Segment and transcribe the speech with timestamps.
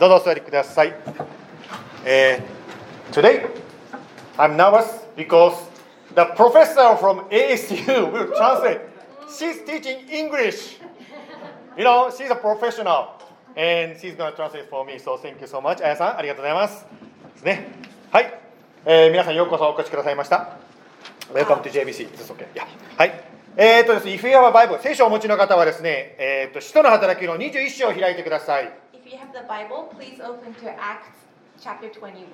[0.00, 0.94] どうぞお座りください。
[2.06, 3.46] えー today,
[4.38, 5.52] I'm nervous because
[6.14, 8.80] the professor from ASU will translate.
[9.28, 10.80] She's teaching English.
[11.76, 13.08] You know, she's a professional
[13.54, 14.98] and she's going to translate for me.
[14.98, 15.84] So thank you so much.
[15.84, 16.86] あやさん、ありがとうございます。
[17.34, 17.66] ですね。
[18.10, 18.40] はい。
[18.86, 20.56] えー皆さんようこそお越しくださいました。
[21.34, 22.08] Welcome to JBC.
[22.12, 22.46] This is okay.
[22.54, 22.64] Yeah.
[22.96, 23.22] はい。
[23.54, 28.72] えっー、とですね、If you have a Bible、聖書をお持ちの方はですね、えっー、と、使徒の働きの21章を開いてください。
[29.10, 31.08] If you have the Bible, please open to Acts
[31.60, 32.28] chapter 21.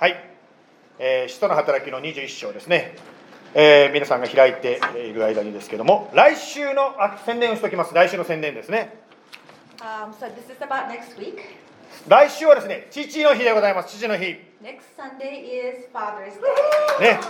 [0.00, 0.16] はい。
[0.98, 2.96] えー、使徒の働きの21章ですね。
[3.54, 7.94] えー皆さんが開いている間にですけども、来週の、あ、宣伝をしておきます。
[7.94, 8.98] 来週の宣伝ですね。
[9.78, 11.38] Um, so this is about next week.
[12.08, 13.96] 来週はですね、父の日でございます。
[13.96, 14.47] 父の日。
[14.60, 17.00] Next Sunday is Father's Day.
[17.00, 17.20] ね。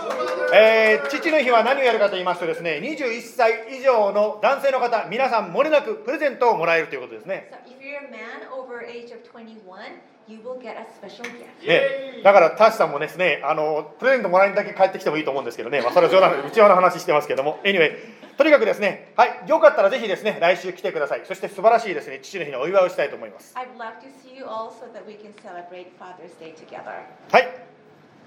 [0.51, 7.51] えー父の日は何をやるかと言いますとですね、21歳以上の男性の方、皆さんもれなくプレゼントをもらえるということですね。
[7.51, 11.67] So if you're a man over age of 21, you will get a special gift.
[11.67, 17.97] ね、だから、ターシさんもですね、あの、プレゼントもらいにだけ帰ってきてもいいと思うんですけどね、まあ、それは冗談、 内輪の話してますけども、anyway、
[18.37, 21.21] とにかくですね、はい、よかったらぜひですね、来週来てください。
[21.25, 23.55] そして素晴らしいですね、父の日のお祝いをしたいと思います。
[23.55, 26.93] I'd love to see you all so that we can celebrate Father's Day together.
[27.31, 27.47] はい、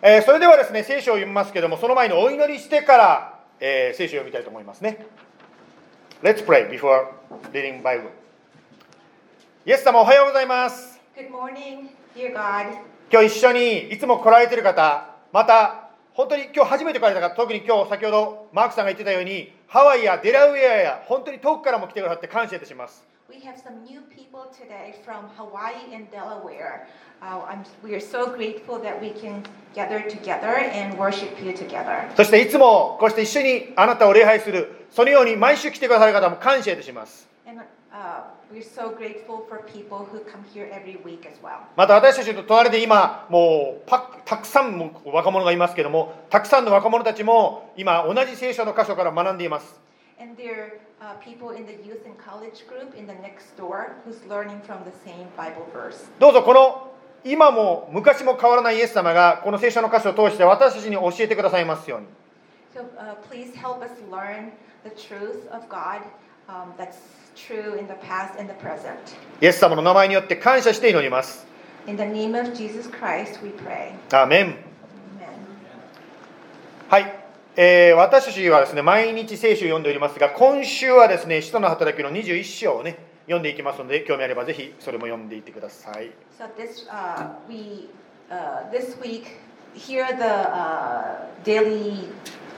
[0.03, 5.07] えーそれではですね、聖書を読みますけども、その前にお祈りしてから、えー聖書を読みたいと思いますね。
[6.23, 7.07] Let's pray before
[7.53, 8.11] reading Bible.
[9.65, 11.02] イエス様おはようございます。
[13.11, 23.07] 今日一緒にいつも来られてる方、また本当に今日初めて来られた方、特に今日先ほどマークさんが言ってたように、ハワイやデラウェアや本当に遠くからも来てくださって感謝いたします。
[32.17, 37.32] そしていつもこうして一緒にあなたを礼拝する、そのように毎週来てくださる方も感謝いたします。
[41.77, 43.91] また私たちと隣で今もう
[44.25, 49.81] たくさん若者がいますけどもたくさんの若者たちも今同じ聖書の箇所から学んでいます。
[56.19, 56.93] どうぞこの
[57.25, 62.07] 今も昔も変わらないイエス様がこの聖書の箇所を通して私たちに教えてくださいますように。
[69.41, 71.47] イエス様の名前によって感謝して祈ります。
[72.91, 73.41] Christ,
[76.89, 77.13] はい、
[77.57, 86.11] えー、私たちはですね毎日聖書を読んでおりますが、今週はですね使の働きの21章をね読んでいきますので、興味あればぜひそれも読んでいってください。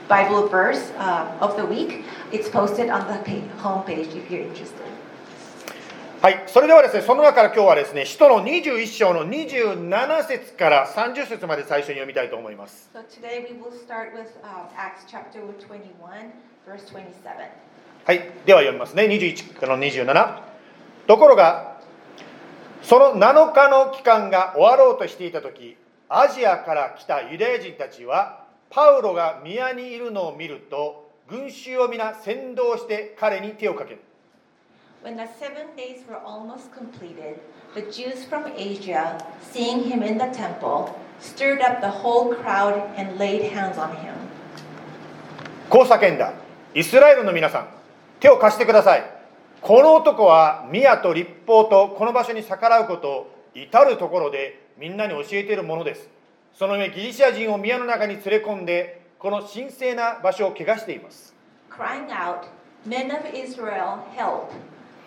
[0.08, 2.04] Bible verse uh, of the week.
[2.32, 4.08] It's posted on the page, homepage
[6.20, 12.90] はい、それではですね、その中から今日はですね、使徒の21章の27節から30節まで最初に読みたいと思います。
[12.94, 13.00] は
[18.14, 20.40] い、では読みますね、21から27。
[21.06, 21.76] ところが、
[22.82, 25.76] その7日の期間が終わろうとしていたとき、
[26.08, 34.00] アジアから来たユダヤ人たちは、パウロが宮にいるのを見ると、群衆を皆先導して彼に手をかける。
[35.02, 37.38] When the seven days were almost completed,
[37.74, 39.18] the Jews from Asia,
[39.52, 44.14] seeing him in the temple, stirred up the whole crowd and laid hands on him.
[45.68, 46.32] こう叫んだ。
[46.74, 47.68] イスラエルの皆さん、
[48.20, 49.04] 手を貸してください。
[49.60, 56.13] この男は宮と立法とこの場所に逆らうことを至るところでみんなに教えているものです。
[56.56, 61.34] その上ギリシャ人を宮の中に連れ込んでこの神聖な場所を汚しています。
[61.68, 62.46] crying out,
[62.86, 64.52] Men of Israel, help!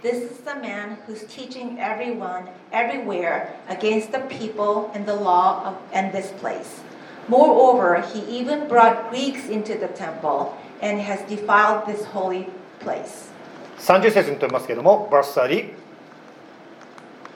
[0.03, 5.75] This is the man who's teaching everyone, everywhere, against the people and the law of,
[5.93, 6.81] and this place.
[7.27, 12.47] Moreover, he even brought Greeks into the temple and has defiled this holy
[12.79, 13.31] place.
[13.79, 15.73] 30節にとりますけれども、バースサリ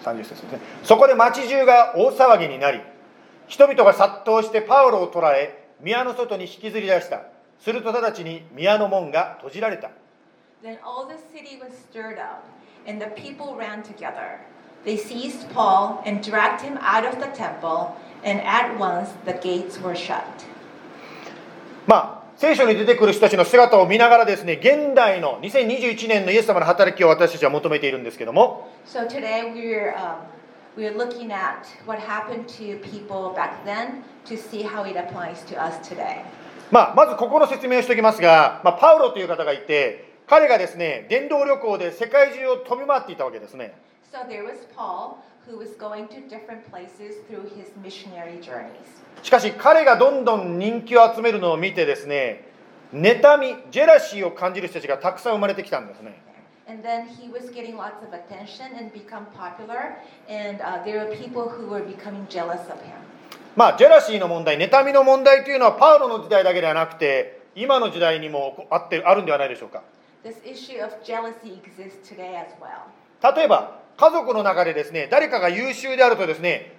[0.03, 0.59] 30節ですね。
[0.83, 2.81] そこで町中が大騒ぎになり、
[3.51, 7.23] 人々が殺到してパウロを捕らえ、宮の外に引きずり出した。
[7.59, 9.89] すると直ちに宮の門が閉じられた。
[10.63, 12.45] Then all the city was stirred up,
[12.87, 14.39] and the people ran together.
[14.85, 17.89] They seized Paul and dragged him out of the temple,
[18.23, 20.23] and at once the gates were shut.
[21.87, 30.19] まあ、聖書に出てくる人たちの姿を見ながらですね、現代の2021年のイエス様の働きを私たちは求めているんですけども、So today we're um,
[30.77, 35.61] we're looking at what happened to people back then to see how it applies to
[35.61, 36.23] us today.
[36.71, 43.73] まあ、まずここの説明をしておきますが、まあ、パウロという方がいて、彼がですね、伝道旅行で世界中を飛び回っていたわけですね。
[44.13, 48.71] So there was Paul, who was going to different places through his missionary journeys.
[49.23, 52.45] しかし彼がどんどん人気を集めるのを見てですね
[52.93, 56.21] 妬みジェラシーを感じる人たちがたくさん生まれてきたんですね
[56.71, 59.97] And then he was getting lots of attention and become popular,
[60.29, 62.95] and uh, there were people who were becoming jealous of him.
[63.57, 69.83] まあジェラシーの問題妬みの問題というのはパウロの時代だけではなくて今の時代にもあってあるんではないでしょうか
[70.23, 73.35] This issue of jealousy exists today as well.
[73.35, 76.71] 例えば家族の中でですね誰かが優秀であるとですね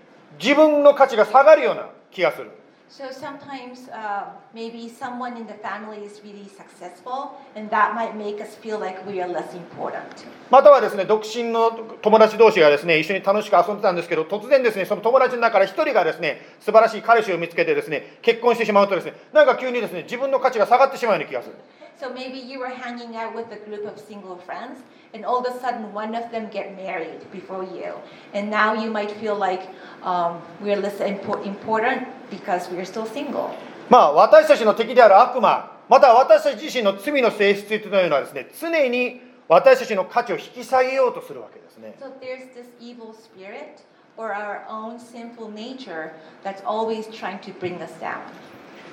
[0.43, 2.51] 自分の価値が下がるような気がする
[2.93, 8.39] So sometimes uh, maybe someone in the family is really successful, and that might make
[8.39, 10.05] us feel like we are less important.
[10.51, 11.71] またはですね独身の
[12.03, 21.55] 友達同士がですね一緒に楽しく遊んでたんですけど突然ですねその友達の中から一人がですね素晴らしい彼氏を見つけてですね結婚してしまうとですねなんか急にですね自分の価値が下がってしまうような気がする
[21.99, 24.83] So maybe you were hanging out with a group of single friends,
[25.14, 27.94] and all of a sudden one of them get married before you,
[28.34, 29.62] and now you might feel like
[30.04, 33.50] um, we're less impo- important because we're still single.
[33.90, 43.80] まあ私たちの敵である悪魔または私たち自身の罪の性質というのはですね常に私たちの価値を引き下げようとするわけですね So there's this evil spirit
[44.18, 46.12] or our own sinful nature
[46.44, 48.18] that's always trying to bring us down.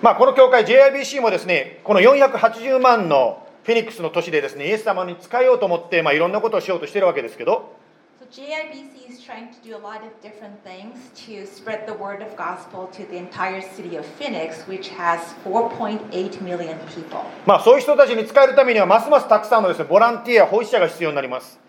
[0.00, 7.75] まあこの教会 JIBC もですねこの480万の フェニックスの都でですね、イエス様に使えようと思って、まあ、いろんなことをしようとしているわけですけど、
[17.45, 21.60] まあ、そういう人たちに使えるためには、ますますたくさんのです、ね、ボランティア、保育者が必要になります。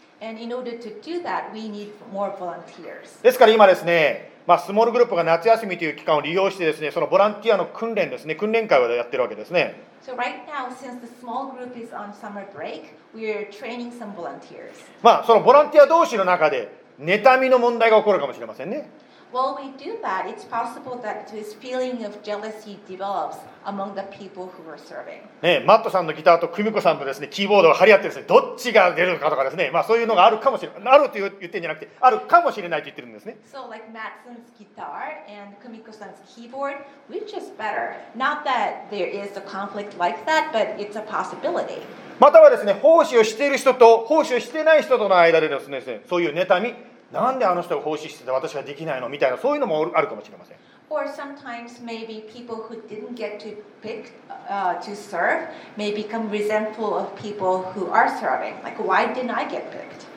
[3.22, 13.92] ですから今ですね、まあ、スモールグループが夏休みという期間を利用してですねそのボランティアの訓練ですね訓練会をやってるわけですね So right now, since the small group is on summer break, we are training
[13.92, 14.72] some volunteers.
[15.04, 16.68] まあそのボランティア同士の中で
[16.98, 18.90] 妬みの問題が起こるかもしれませんね
[19.32, 24.50] While we do that, it's possible that this feeling of jealousy develops among the people
[24.50, 25.20] who are serving.
[25.40, 36.78] ねマットさんのギターと久美子さんのですねキーボードが張り合ってですねどっちが出るかとかですねまあそういうのがあるかもしれないあると言ってんじゃなくてあるかもしれないと言ってるんですね So, like Matson's guitar and Kumiko-san's keyboard,
[37.08, 37.94] which is better?
[38.16, 41.82] Not that there is a conflict like that, but it's a possibility.
[42.18, 46.74] またはですね奉仕をしている人と奉仕をしてない人との間でですねそういう妬み
[47.12, 50.56] なんであの人が奉仕してて私はできないのみたいなそういうのもあるかもしれません
[50.92, 54.12] Or sometimes maybe people who didn't get to pick
[54.48, 55.46] uh, to serve
[55.76, 58.60] may become resentful of people who are serving.
[58.64, 60.08] Like, why didn't I get picked?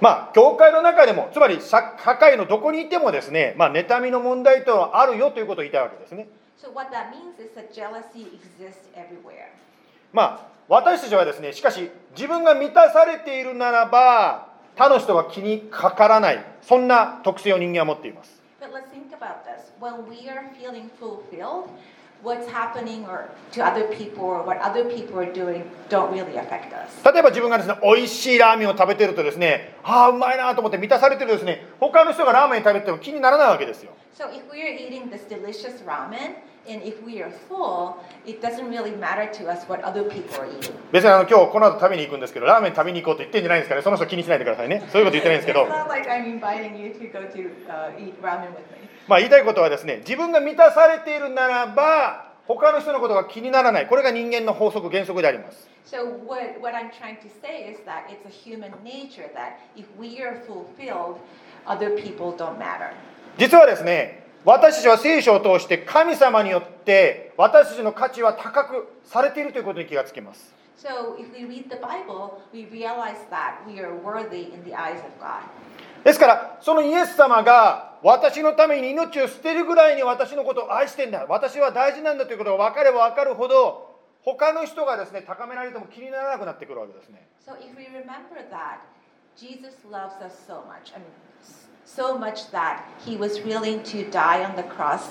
[0.00, 6.28] まあ教会の中でもつまり社社会のどこにいてもですねまあ妬みの問題というのはあるよということを言いたいわけですね
[6.62, 9.48] So, what that means is that jealousy exists everywhere.
[10.12, 18.42] まあ私たちはですねしかし自分が満たされているならば他の人が気にかからない、そんな特性を人間は持っています。
[27.04, 33.92] 例えば自分がですね、美味しいラーメンを食べてるとですね、ああ、うまいなと思って満たされてるですね、他の人がラーメン食べても気にならないわけですよ。
[36.68, 40.72] And if we are full, it doesn't really matter to us what other people are eating.
[40.92, 46.52] 別にあの今日この後食べに行くんですけどラーメン食べに行こうと言ってんじゃないんですかねその人気にしないでくださいねそういうこと言ってないんですけど like to uh.
[49.08, 59.58] まあ言いたいことはですね自分が満たされているならば他の人のことが気にならないこれが人間の法則原則であります So what, what I'm trying to say is that it's a human nature that
[59.76, 61.18] if we are fulfilled,
[61.66, 62.94] other people don't matter.
[63.36, 70.52] 実はですね私たちは聖書を通して神様によって私たちの価値は高くされているということに気がつきます。
[70.78, 75.12] So if we read the Bible, we realize that we are worthy in the eyes of
[75.20, 75.42] God.
[76.02, 81.24] ですからそのイエス様が私のために命を捨てるぐらいに私のことを愛してんだ。
[81.28, 83.94] 私は大事なんだということが分かれば分かるほど
[84.24, 87.28] 他の人がですね高められても気にならなくなってくるわけですね。
[87.46, 88.78] So if we remember that
[89.36, 90.92] Jesus loves us so much,
[91.40, 95.09] s- so much that he was willing to die on the cross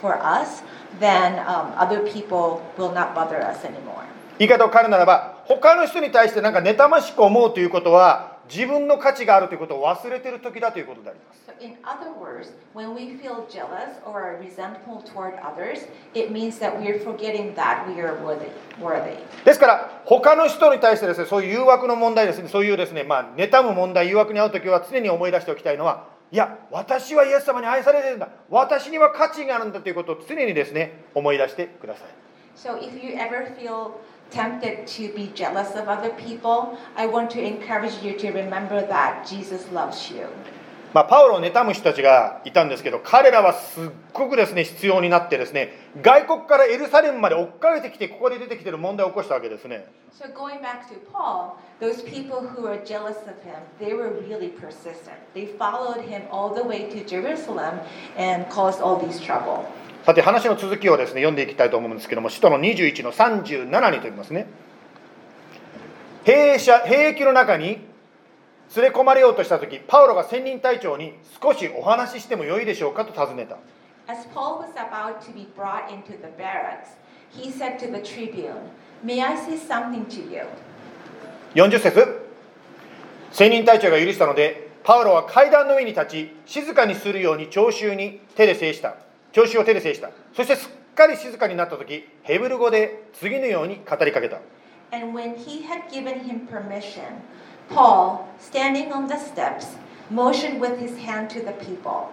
[0.00, 0.62] for us,
[1.00, 4.04] then um, other people will not bother us anymore.
[4.38, 16.31] 言い方を変えるならば他の人に対してなんか妬ましく思うということは 自分の価値があるということを忘れている時だということであります So in other words, when we feel jealous or resentful toward others, it
[16.31, 18.49] means that we are forgetting that we are worthy.
[18.81, 19.17] worthy.
[19.45, 32.07] ですから他の人に対してですねそういう誘惑の問題ですねそういうですねまあ妬む問題誘惑に遭う時は常に思い出しておきたいのはいや私はイエス様に愛されてるんだ私には価値があるんだということを常にですね思い出してください
[32.55, 33.91] So if you ever feel
[34.30, 39.26] tempted to be jealous of other people, I want to encourage you to remember that
[39.26, 40.26] Jesus loves you.
[40.94, 54.10] まあ、パウロを妬む人たちがいたんですけど彼らはすっごくですね必要になってですね外国からエルサレムまで追っかけてきてここで出てきてる問題を起こしたわけですね So going back to Paul, those people who were jealous of him, they were
[54.28, 55.16] really persistent.
[55.34, 57.80] They followed him all the way to Jerusalem
[58.16, 59.66] and caused all these trouble.
[60.05, 64.47] さて話の続きをですね読んでいきたいと思うんですけども使徒の21の37にと言いますね。
[66.23, 67.81] 兵舎兵役の中に連
[68.75, 73.57] れ込まれようとした時パウロが専任隊長に少しお話ししてもよいでしょうかと尋ねた。
[74.11, 76.97] As Paul was about to be brought into the barracks,
[77.31, 78.71] he said to the tribune,
[79.03, 80.41] May I say something to you?
[81.53, 82.29] 40節。
[83.31, 88.95] 専任隊長が許したのでパウロは階段の上に立ち静かにするように聴衆に手で制した
[89.31, 94.39] 聴衆を手で制したそしてすっかり静かになった時ヘブル語で次のように語りかけた
[94.91, 97.21] And when he had given him permission,
[97.69, 99.77] Paul, standing on the steps,
[100.09, 102.09] motioned with his hand to the people.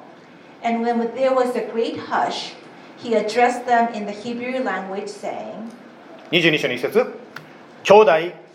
[0.62, 2.52] And when there was a great hush,
[2.98, 5.70] he addressed them in the Hebrew language, saying,
[6.30, 7.06] 22章の一節
[7.84, 8.12] 兄弟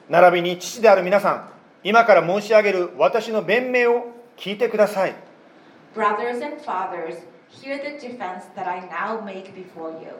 [0.09, 1.49] 並びに父である皆さん
[1.83, 5.15] 今から申し上げる私の弁明を聞いてください
[5.95, 7.17] Brothers and fathers,
[7.51, 10.11] hear the defense that I now make before you.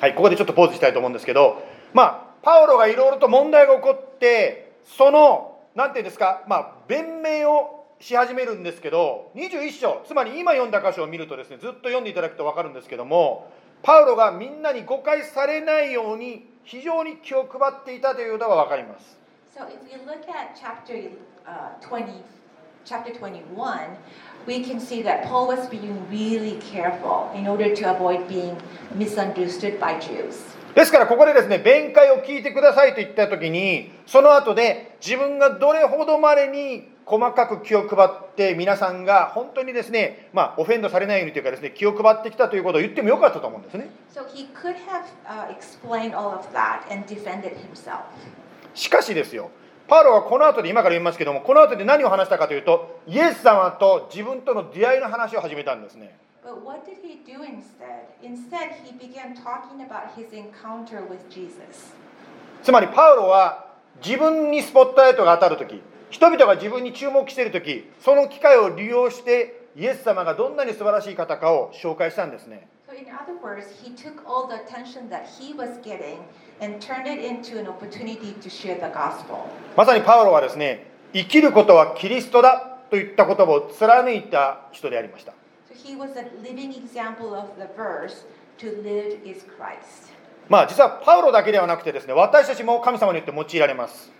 [0.00, 1.62] はいここでちょっとポーズしたいと思うんですけど
[1.94, 13.50] まあパウロがいろいろと問題が起こってそのなんていうんですかまあ弁明をし始めるんですけど21章つまり今読んだ箇所を見るとですねずっと読んでいただくと分かるんですけども
[13.82, 19.16] パウロがみんなに誤解されないように非常に気を配っていたというのが分かります
[19.56, 21.10] So if you look at chapter
[21.46, 22.04] uh, 20,
[22.86, 23.96] chapter 21,
[24.46, 28.56] we can see that Paul was being really careful in order to avoid being
[28.94, 30.54] misunderstood by Jews.
[30.76, 48.02] ですからここでですね弁解を聞いてくださいと言った時にその後で自分がどれほどまでに細かく気を配って皆さんが本当にですねまあオフェンドされないようにというかですね気を配ってきたということを言ってもよかったと思うんですね So he could have uh, explained all of that and defended himself.
[48.74, 49.50] しかしですよ
[49.88, 58.06] パウロはこの後で今から言いますけどもこの後で何を話したかというとイエス様と自分との出会いの話を始めたんですね But what did he do instead?
[58.22, 61.92] Instead, he began talking about his encounter with Jesus.
[62.62, 63.66] つまりパウロは
[64.04, 76.18] 自分にスポットライトが当たる時人々が自分に注目している時その機会を利用してイエス様がどんなに素晴らしい方かを紹介したんですね So, in other words, he took all the attention that he was getting
[79.76, 85.32] まさにパウロはですね生きることはキリストだといった言葉を貫いた人でありました。
[90.48, 94.10] まあ実はパウロだけではなくてですね私たちも神様によって用いられます。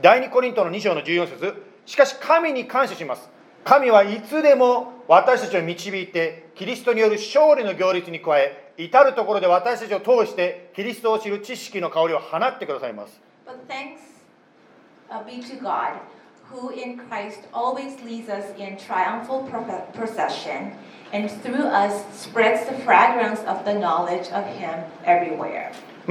[0.00, 3.28] 第2コリントの2章の14節しかし神に感謝します。
[3.64, 13.18] 神はいつでも私たちを導いて、キリストによる勝利の行列に加え、至るところで私たちを通して、キリストを知る知識の香りを放ってくださいます。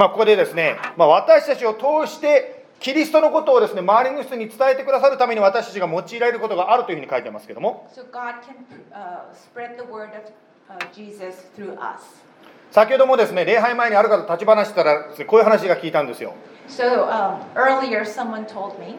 [0.08, 7.88] ここでですね、ま、私たちを通して、キリストのことをですね周りの人に伝えてくださるために私たちが用いられることがあるというふうに書いてますけども。
[7.94, 8.56] So God can
[8.90, 10.32] uh, spread the word of
[10.68, 12.24] uh, Jesus through us.
[12.70, 16.34] 先ほどもですね礼拝前にある方と立ち話したらねこういう話が聞いたんですよ。
[16.68, 18.96] So um, earlier, someone told me.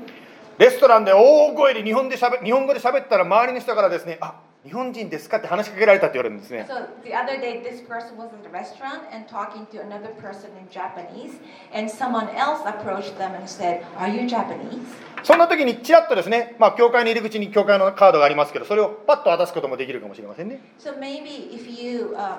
[0.60, 10.10] レストランで大声で日本でしゃべ日本語で喋ったら周りの人からですねあ日本人ですかって話しかけられたって言われるんですね So the other day, this person was in the restaurant and talking to another
[10.22, 11.40] person in Japanese,
[11.74, 14.86] and someone else approached them and said, "Are you Japanese?"
[15.24, 22.38] そんな時にちらっとですね、まあ、教会の入り口に教会のカードがありますけどそれをパッと渡すこともできるかもしれませんね So maybe if you uh,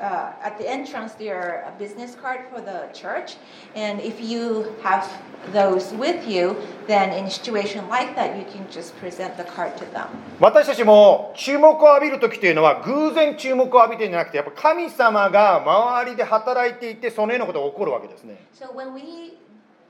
[0.00, 3.36] uh, at the entrance there are a business card for the church,
[3.74, 5.08] and if you have
[5.52, 9.76] those with you, then in a situation like that, you can just present the card
[9.78, 10.08] to them.
[10.40, 19.38] 私たちも注目を浴びる時というのは偶然注目を浴びてるんじゃなくてやっぱ神様が周りで働いていてそのようなことが起こるわけですね So when we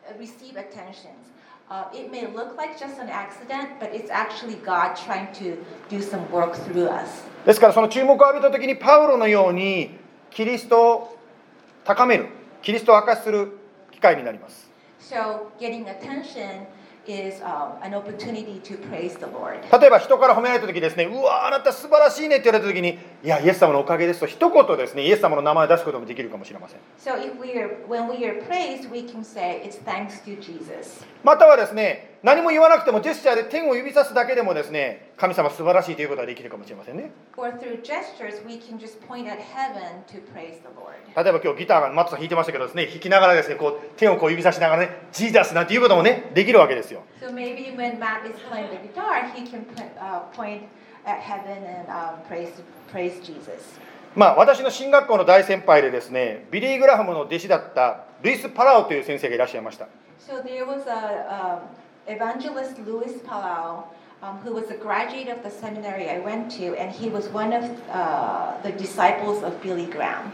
[0.08, 1.32] uh, receive attentions,
[1.68, 5.56] uh, it may look like just an accident, but it's actually God trying to
[5.88, 7.24] do some work through us.
[7.44, 9.90] ですからその注目を浴びた時にパウロのように
[10.31, 11.17] キリストを
[11.83, 12.27] 高める
[12.61, 13.57] キリストを明かしする
[13.91, 14.69] 機会になります
[14.99, 16.65] So getting attention
[17.07, 19.59] is um, an opportunity to praise the Lord.
[19.79, 30.39] 例えば人から褒められた時ですねうわあなた素晴らしいねって言われた時にいやイエス様のおかげですと一言ですねイエス様の名前を出すこともできるかもしれません So if we are, when we are praised, we can say it's thanks to
[30.41, 31.05] Jesus.
[31.23, 41.23] またはですね何も言わなくてもジェスチャーで天を指さすだけでもですね神様素晴らしいということができるかもしれませんね Or through gestures, we can just point at heaven to praise the Lord.
[41.23, 47.31] 例えば今日ギターがマットさん弾いてましたけどですね弾きながらですねこう天をこう指さしながらねジーザスなんていうこともねできるわけですよ So
[54.15, 59.87] まあ、私の進学校の大先輩でですね、ビリー・グラハムの弟子だったルイス・パラオという先生がいらっしゃいました。
[64.21, 67.63] Um, who was a graduate of the seminary I went to, and he was one of
[67.89, 70.31] uh, the disciples of Billy Graham.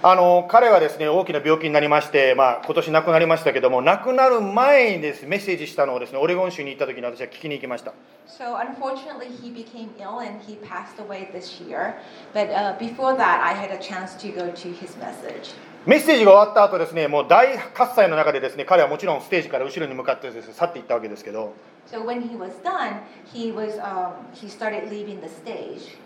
[0.00, 7.92] あの彼はですね大きな病気になりまして、まあ、今年亡くなりましたけども亡くなる前にですメッセージしたのをですねオレゴン州に行った時に私は聞きに行きました
[8.28, 11.94] So unfortunately, he became ill and he passed away this year.
[12.32, 15.56] But uh, before that, I had a chance to go to his message.
[15.84, 21.54] メッセージが終わった後ですねもう大喝采の中でですね彼はもちろんステージから後ろに向かってですね去っていったわけですけど
[21.90, 23.00] So when he was done,
[23.32, 25.96] he was um, he started leaving the stage.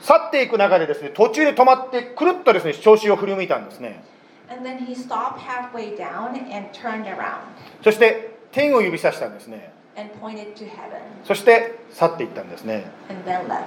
[0.00, 4.02] 去っていく中でですね途中で止まってくるっとですね調子を振り向いたんですね
[4.48, 7.42] And then he stopped halfway down and turned around
[7.84, 13.66] そして天を指さしたんですね and pointed to heaven そして去っていったんですね、and then left.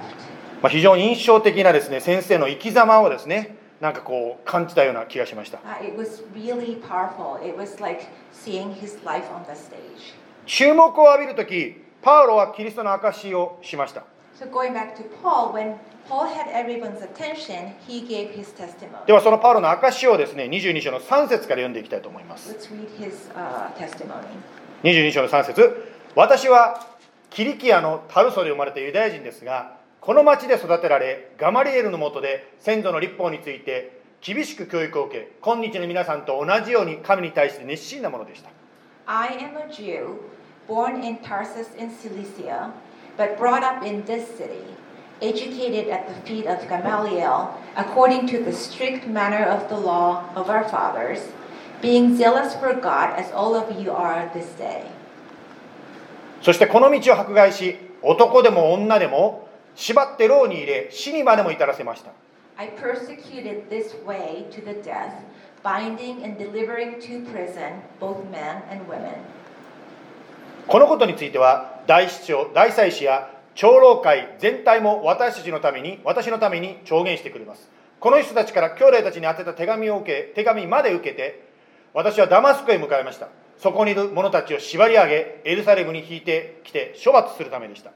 [0.60, 7.38] まあ、非常に印象的なですね先生の生き様をですねなんかこう感じたような気がしました Uh, it was really powerful.
[7.42, 10.14] It was like seeing his life on the stage.
[10.46, 14.04] 注目を浴びる時パウロはキリストの証しをしました
[14.38, 15.76] So going back to Paul, when
[16.08, 19.06] Paul had everyone's attention, he gave his testimony.
[19.06, 24.26] ではそのパウロの証しをですね22章の3節から読んでいきたいと思います Let's read his uh, testimony.
[24.84, 26.86] 22章の3節私は
[27.30, 38.50] キリキアのタルソで生まれたユダヤ人ですがこの町で育てられガマリエルのもとで先祖の立法について厳しく教育を受け今日の皆さんと同じように神に対して熱心なものでした
[39.06, 40.18] I am a Jew,
[40.67, 42.71] born in Tarsus in Cilicia,
[43.17, 44.65] but brought up in this city,
[45.21, 50.49] educated at the feet of Gamaliel, according to the strict manner of the law of
[50.49, 51.19] our fathers,
[51.81, 54.85] being zealous for God as all of you are this day.
[56.41, 62.11] そしてこの道を迫害し男でも女でも縛って牢に入れ死にまでも至らせました
[62.57, 65.13] I persecuted this way to the death,
[65.63, 69.13] binding and delivering to prison both men and women.
[70.68, 81.46] このことについては大司長大祭司や長老会全体も私たちのために私のために証言してくれますこの人たちから兄弟たちに宛てた手紙を受け手紙まで受けて
[81.94, 87.92] 私はダマスコへ向かいましたそこにいる者たちを縛り上げエルサレムに引いてきて処罰するためでした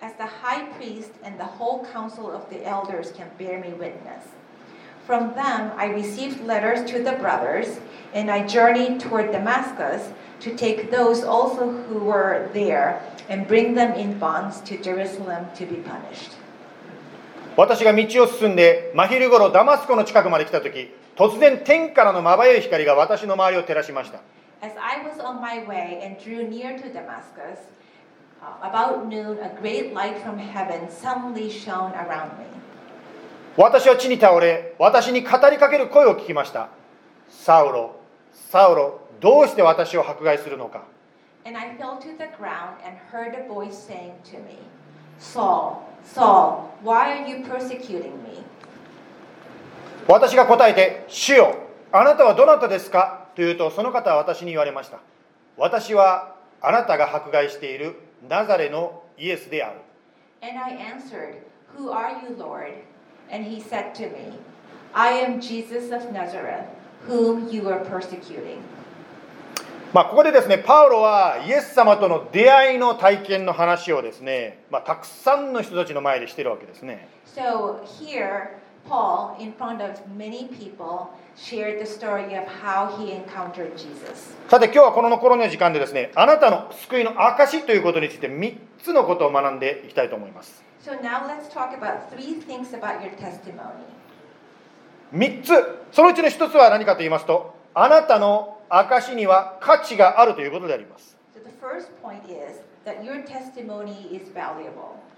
[0.00, 4.24] as the high priest and the whole council of the elders can bear me witness.
[5.06, 7.80] From them I received letters to the brothers,
[8.12, 13.92] and I journeyed toward Damascus to take those also who were there and bring them
[13.94, 16.36] in bonds to Jerusalem to be punished.
[17.56, 24.20] 私が道を進んで真昼頃ダマスコの近くまで来た時突然天からのまばゆい光が私の周りを照らしました
[24.60, 27.70] As I was on my way and drew near to Damascus,
[28.42, 32.46] uh, about noon a great light from heaven suddenly shone around me.
[33.56, 36.68] 私は地に倒れ私に語りかける声を聞きました
[37.28, 37.97] サウロ
[38.32, 40.82] サウロどうして私を迫害するのか
[41.44, 44.58] And I fell to the ground and heard a voice saying to me,
[45.18, 48.42] Saul, Saul, why are you persecuting me?
[50.06, 51.54] 私が答えて「主よ
[51.92, 54.98] あなたはどなたですか?」と言うとその方は私に言われました
[55.56, 57.94] 私はあなたが迫害している
[58.28, 59.80] ナザレのイエスである
[60.40, 61.34] And I answered,
[61.76, 62.72] Who are you, Lord?
[63.30, 64.38] And he said to me,
[64.94, 66.64] I am Jesus of Nazareth,
[67.06, 68.58] whom you are persecuting.
[69.92, 83.12] まあここでですねパウロはイエス様との出会いの体験の話をですね、まあ、たくさんの人たちの前でしてるわけですね So here, Paul, in front of many people, shared the story of how he
[83.12, 84.36] encountered Jesus.
[84.50, 93.84] さて今日はこの残りの時間でですねあなたの救いの証ということについて3つのことを学んでいきたいと思います So now let's talk about three things about your testimony.
[95.14, 95.52] 3つ
[95.92, 101.16] そのうちの1つは何かと言いますとあなたの証には価値があるということであります.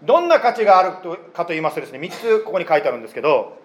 [0.03, 3.59] どんな価値があるとかと言いますとですね3つここに書いてあるんですけど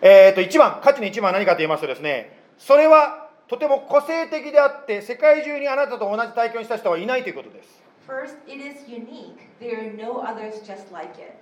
[0.00, 9.48] えー、と1番価値の1番は何かと言いますとですねそれはとても個性的であって世界中にあなたと同じ体験をした人はいないということです First, it is unique.
[9.60, 11.32] There are no others just like it.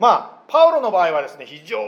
[0.00, 1.78] まあパウロの場合はですね非常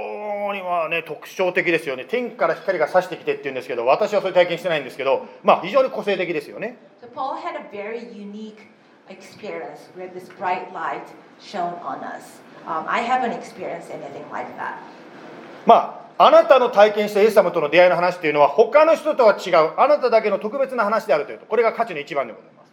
[0.55, 8.69] にまあね特徴的ですよね天から光が差してきてっていうんですけど私はそういう体験してないんですけどまあ非常に個性的ですよね So Paul had a very unique
[9.09, 11.07] experience with this bright light
[11.41, 12.41] shone on us.
[12.67, 14.79] Um, I haven't experienced anything like that.
[15.67, 22.73] まああなたの体験したイエス様との出会いの話っていうのは他の人とは違うあなただけの特別な話であるというとこれが価値の一番でございます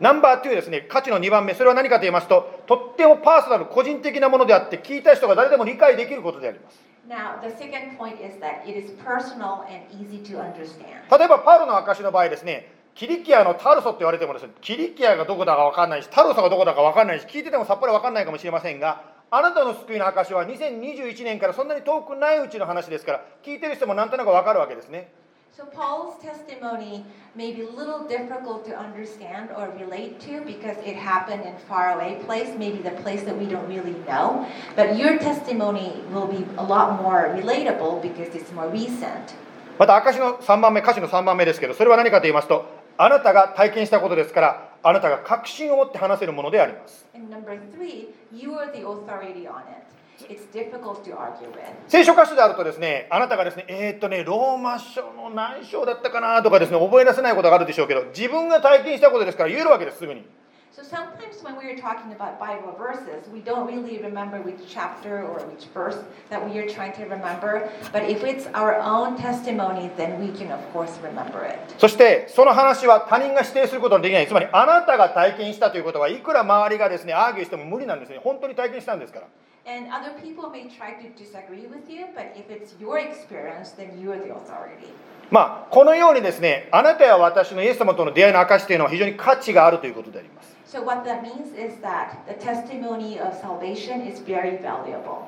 [0.00, 0.86] ナンバー2ですね。
[0.88, 1.54] 価値の2番目。
[1.54, 6.78] それは何かと言いますととってもパーソナル個人的なものであって聞いた人が誰でも理解できることであります。
[7.08, 11.18] Now, the second point is that it is personal and easy to understand.
[11.18, 12.80] 例えばパウロの証の場合ですね。
[12.94, 25.12] キリキアのタルソって言われてもですねキリキアがどこだか分かんないしタルソがどこだか分かんないし聞いててもさっぱり分かんないかもしれませんがあなたの救いの証は2021年からそんなに遠くないうちの話ですから聞いてる人もなんとなく分かるわけですね
[25.55, 30.97] So, Paul's testimony may be a little difficult to understand or relate to because it
[30.97, 34.45] happened in faraway place, maybe the place that we don't really know.
[34.75, 39.33] But your testimony will be a lot more relatable because it's more recent.
[39.79, 42.65] また証の3番目歌詞の3番目ですけどそれは何かと言いますと
[42.97, 49.83] あなたが体験したことですからあなたが確信を持って話せるものであります And number three, you are the authority on it.
[50.28, 51.60] It's difficult to argue with.
[51.88, 60.24] 聖書箇所であるとですねあなたがですねえーっとねローマ書の何章だったかなとかですね覚え出せないことがあるでしょうけど自分が体験したことですから言えるわけですすぐに
[60.72, 65.20] So sometimes when we are talking about Bible verses, we don't really remember which chapter
[65.20, 65.98] or which verse
[66.30, 67.68] that we are trying to remember.
[67.92, 71.58] But if it's our own testimony, then we can, of course, remember it.
[71.76, 79.26] そしてその話は他人が否定することのできないつまりあなたが体験したということはいくら周りがですねアーギューしても無理なんですね本当に体験したんですから
[79.67, 83.99] And other people may try to disagree with you, but if it's your experience, then
[83.99, 84.93] you are the authority.
[85.31, 95.25] まあこのようにですねあなたや私のイエス様との出会いの証というのは非常に価値があるということであります So what that means is that the testimony of salvation is very valuable.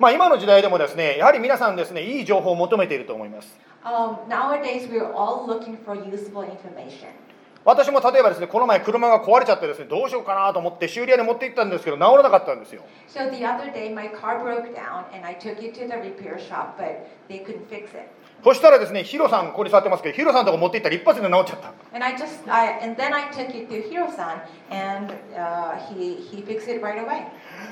[0.00, 7.08] まあ今の時代でもですねやはり皆さんですねいい情報を求めていると思います Um, nowadays, we're all looking for useful information.
[7.65, 15.95] 私も例えばですねこの前車が壊れちゃってですねどうしようかなと思って修理屋に持って行ったんですけど治らなかったんですよ So the other day, my car broke down, and I took it to the
[15.97, 18.09] repair shop, but they couldn't fix it.
[18.43, 21.71] そしたらですね、ヒロさん、ここに座ってますけど、ヒロさんのとこ持って行ったら一発で直っちゃった。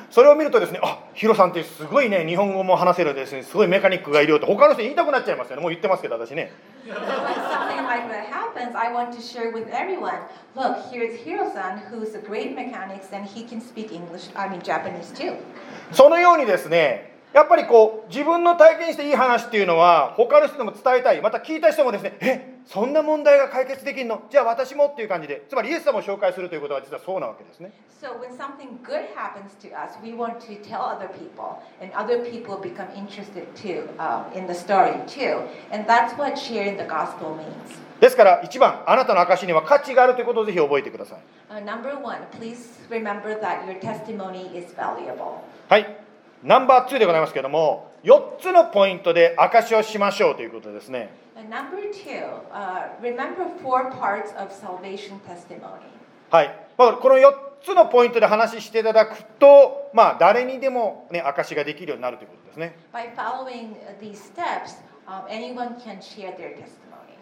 [0.09, 6.53] それを見るとですね、あヒロさんってすごいね、日本語も話せるですね、すごいメカニックがいるよって、他の人言いたくなっちゃいますよね、もう言ってますけど、私ね。
[15.91, 32.25] そのようにですね、やっぱりこう自分の体験していい話っていうのは他の人にも伝えたいまた聞いた人もですねえそんな問題が解決できるのじゃあ私もっていう感じでつまりイエス様を紹介するということは実はそうなわけですね So when something good happens to us, we want to tell other people, and other
[32.25, 35.43] people become interested too um, in the story too.
[35.71, 37.77] And that's what sharing the gospel means.
[37.99, 41.19] ですから一番あなたの証には価値があるということをぜひ覚えてください
[41.51, 45.41] Uh, number one, please remember that your testimony is valuable.
[45.69, 45.85] はい
[46.43, 51.09] ナンバー2でございますけれども、4つのポイントで証しをしましょうということですね。
[56.31, 62.75] はい、まあ、この4つのポイントで話していただくと、まあ、誰にでも、ね、証しができるようになるということですね。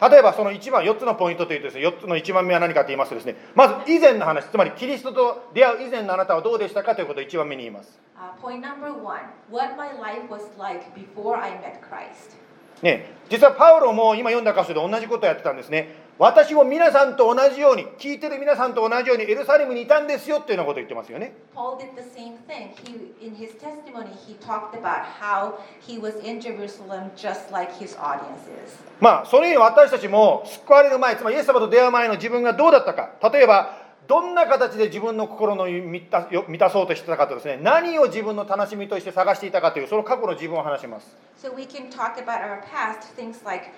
[0.01, 8.35] 例えばその1番4つのポイントというとですね4つの1番目は何かと言いますとですねまず以前の話つまりキリストと出会う以前のあなたはどうでしたかということを1番目に言います Uh.
[12.81, 22.73] ね、実はパウロも今読んだ箇所で同じことをやってたんですね私も皆さんと同じように聞いてる皆さんと同じようにエルサレムにいたんですよっていうようなことを言ってますよね Paul did the same thing.
[22.83, 27.97] He, in his testimony, he talked about how he was in Jerusalem just like his
[27.97, 28.77] audience is.
[28.99, 33.77] まあそのように私たちも救われる前つまりイエス様と出会う前の自分がどうだったか例えば
[34.09, 43.69] どんな形で自分の心の満た満たそうとしてたかとですね何を自分の楽しみとして探していたかというその過去の自分を話します So we can talk about our past, things like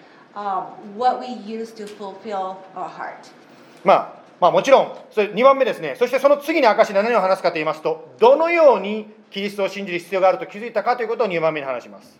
[3.84, 5.96] まあまあもちろんそれ2番目ですね。
[5.98, 12.20] そしてその次に証何を話すかと言いますとどのようにキリストを信じる必要があると気づいたかということを2番目に話します、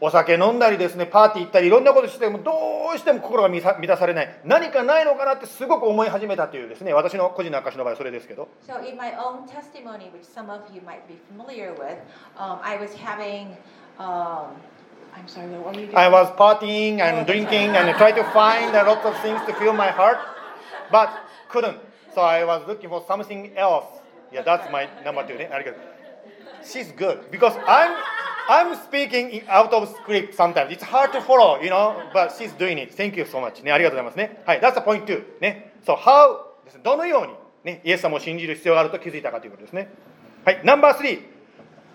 [0.00, 2.52] お酒飲んだりですねパーティー行ったりいろんなことしてもど
[2.94, 11.96] うしても心が満たされない何かないのかなってすごく思い始めたというですね私の個人の証の場合はそれですけど So, in my own testimony, which some of you might be familiar with,
[12.36, 13.56] um, I was having.
[13.98, 14.52] Um,
[15.16, 15.96] I'm sorry, what were you doing?
[15.96, 19.72] I was partying and drinking and trying to find a lot of things to fill
[19.72, 20.18] my heart
[20.92, 21.08] but
[21.48, 21.78] couldn't
[22.14, 23.86] so I was looking for something else
[24.30, 25.82] yeah that's my number two ねありがとう
[26.62, 27.94] She's good because I'm
[28.48, 30.70] I'm speaking in- out of script sometimes.
[30.70, 32.94] It's hard to follow, you know, but she's doing it.
[32.94, 33.62] Thank you so much.
[33.62, 34.42] ね、ありがとうございますね。
[34.46, 35.24] はい、that's the point two.
[35.40, 39.88] ね、so how ですね、どのように、ね、イエス様を信じる必要があると気づいたかということですね。
[40.44, 41.36] はい、ナンバー3。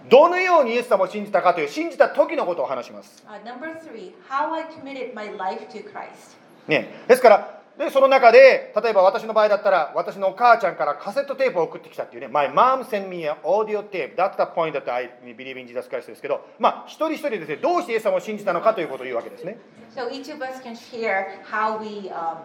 [0.10, 3.24] どのようにイエス様を信じたかという信じた時のことを話します。
[3.28, 6.36] Uh, number three, how I committed my life to Christ.
[6.68, 15.68] ね、ですからでその中で例えば私の場合だったら私のお母ちゃんからカセットテープを送ってきたっていうね My mom sent me an audio tape That's the point that I believe in
[15.68, 19.58] Jesus Christ ですけどまあ一人一人ですねどうしてイエス様を信じたのかということを言うわけですね
[19.96, 22.38] So each of us can share how we um,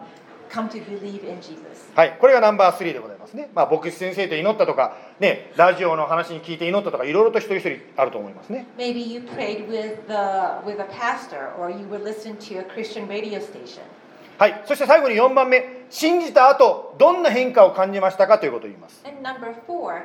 [0.49, 1.91] come to believe in Jesus.
[1.93, 12.63] はいこれがナンバー3でございますねまあ牧師先生と祈ったとかねラジオの話に聞いて祈ったとかいろいろと一人一人あると思いますね Maybe you prayed with, the, with a pastor or you were listening to a
[12.63, 13.83] Christian radio station.
[14.37, 14.63] はい。
[14.65, 15.77] そして最後に4番目。
[15.89, 19.03] 信じた後どんな変化を感じましたかということを言います。
[19.65, 20.01] Four.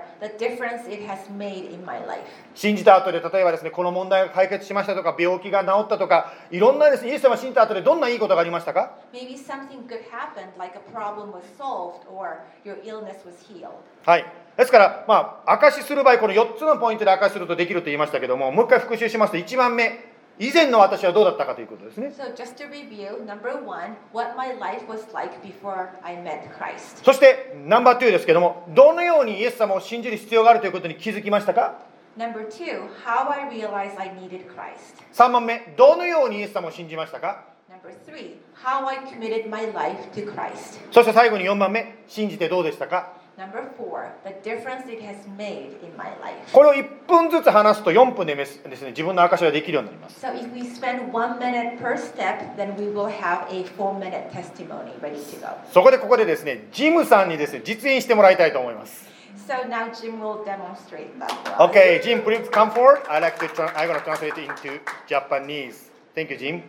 [2.55, 13.71] 信じた後で例えばですねこの問題が解決しましたとか病気が治ったとかいろんなですねイエス様を信じた後でどんないいことがありましたか？Maybe something good happened, like a problem was solved or your illness was healed.
[14.05, 14.25] はい。
[14.57, 27.05] ですからまあ証しする場合この4つのポイントで証しするとできると言いましたけどももう一回復習しますと1番目以前の私はどうだったかということですね So, just to review, number one, what my life was like before I met Christ.
[27.05, 31.81] そしてナンバー2ですけどもどのようにイエス様を信じる必要があるということに気づきましたか
[32.17, 35.03] Number two, how I realized I needed Christ.
[35.15, 40.81] 3番目どのようにイエス様を信じましたか Number three, how I committed my life to Christ.
[40.91, 46.53] そして最後に4番目信じてどうでしたか Number four, the difference it has made in my life.
[46.53, 53.99] これを1分ずつ話すと4分でですね自分の証しができるようになります So, if we spend one minute per step, then we will have a four
[53.99, 55.49] minute testimony ready to go.
[55.73, 59.11] そこでここでですねジムさんにですね実演してもらいたいと思います
[59.49, 61.59] So, now Jim will demonstrate that.
[61.59, 63.03] Okay, Jim, please come forward.
[63.09, 64.79] I like to tran- I'm going to translate it into
[65.09, 65.91] Japanese.
[66.15, 66.63] Thank you, Jim.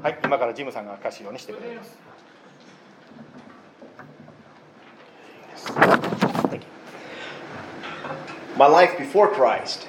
[0.00, 2.09] はい、今からジムさんが歌詞をねしてくれます。
[5.64, 6.02] Christ.
[6.48, 6.70] Thank you.
[8.56, 9.86] My life before Christ.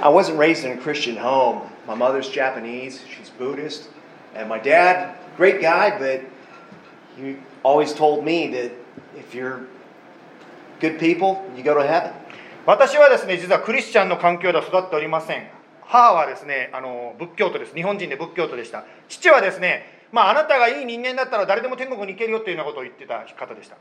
[0.00, 1.62] I wasn't raised in a Christian home.
[1.86, 3.88] My mother's Japanese, she's Buddhist.
[4.34, 6.22] And my dad, great guy, but
[7.16, 8.72] he always told me that
[9.16, 9.66] if you're
[10.80, 12.12] good people, you go to heaven.
[12.66, 15.46] 私はですね、実はクリスチャンの環境では育っておりません。
[15.82, 17.74] 母はですね、あの仏教徒です。
[17.74, 18.84] 日本人で仏教徒でした。
[19.08, 23.76] 父はですね、まああなたがいい人間だったら誰でも天国に行けるよというようなことを言ってた方でした。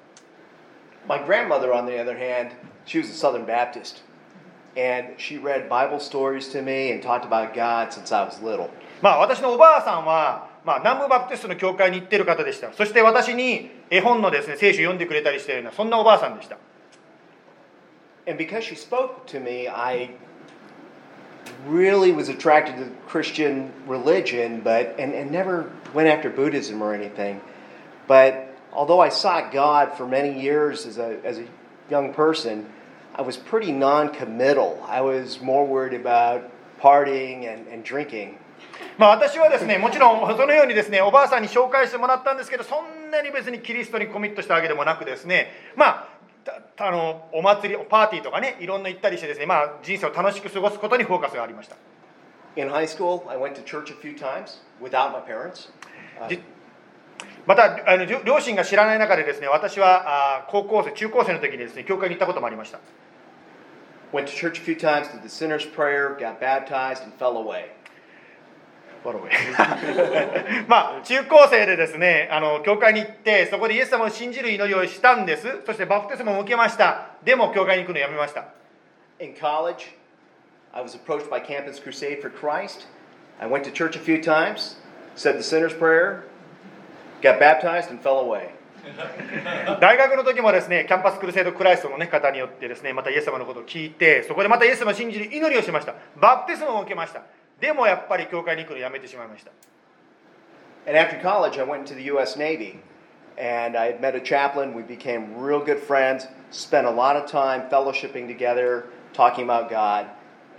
[1.08, 2.52] My grandmother, on the other hand,
[2.86, 4.02] she was a Southern Baptist.
[4.78, 8.70] And she read Bible stories to me and talked about God since I was little.
[9.02, 12.74] まあ私のおばあさんは、まあ、南部バプテストの教会に行ってる方でした。
[12.74, 16.58] そして私に絵本のですね、聖書を読んでくれたりしているような、そんなおばあさんでした。
[18.28, 20.10] And because she spoke to me, I
[21.67, 27.41] really was attracted to Christian religion, but and, and never went after Buddhism or anything.
[28.07, 31.45] But although I sought God for many years as a as a
[31.91, 32.67] young person,
[33.15, 34.85] I was pretty non-committal.
[34.87, 36.51] I was more worried about
[36.81, 38.39] partying and, and drinking.
[38.99, 46.14] まあ私はですね、もちろんそのようにですね、おばあさんに紹介してもらったんですけど、そんなに別にキリストにコミットしたわけでもなくですね、まあ、た
[46.78, 51.76] あのお祭り、パーティーとかね、いろんな行ったりしてですね、まあ、人生を楽しく過ごすことにフォーカスがありました。
[57.46, 62.80] またあの、両親が知らない中でですね、私はあ高校生、中高生の時にですね、教会に行ったこともありました。
[70.68, 75.62] まあ中高生でですねあの教会に行ってそこでイエス様を信じる祈りをしたんです。
[75.66, 77.10] そしてバプテスマも受けました。
[77.24, 78.46] でも教会に行くのやめました。
[79.20, 79.94] In college,
[80.74, 82.88] I was approached by Campus Crusade for Christ.
[83.40, 84.78] I went to church a few times,
[85.16, 86.24] said the sinner's prayer,
[87.22, 88.50] got baptized, and fell away.
[89.82, 95.96] 大学の時もですねキャンパスクルセイドクライストの、ね、方によってですねまたイエス様のことを聞いてそこでまたイエス様を信じる祈りをしました。
[96.18, 97.22] バプテスマも受けました
[97.60, 99.52] でもやっぱり教会に行くのやめてしまいました
[100.88, 102.38] And after college, I went into the U.S.
[102.38, 102.80] Navy.
[103.40, 104.76] And I had met a chaplain.
[104.76, 110.06] We became real good friends, spent a lot of time fellowshipping together, talking about God,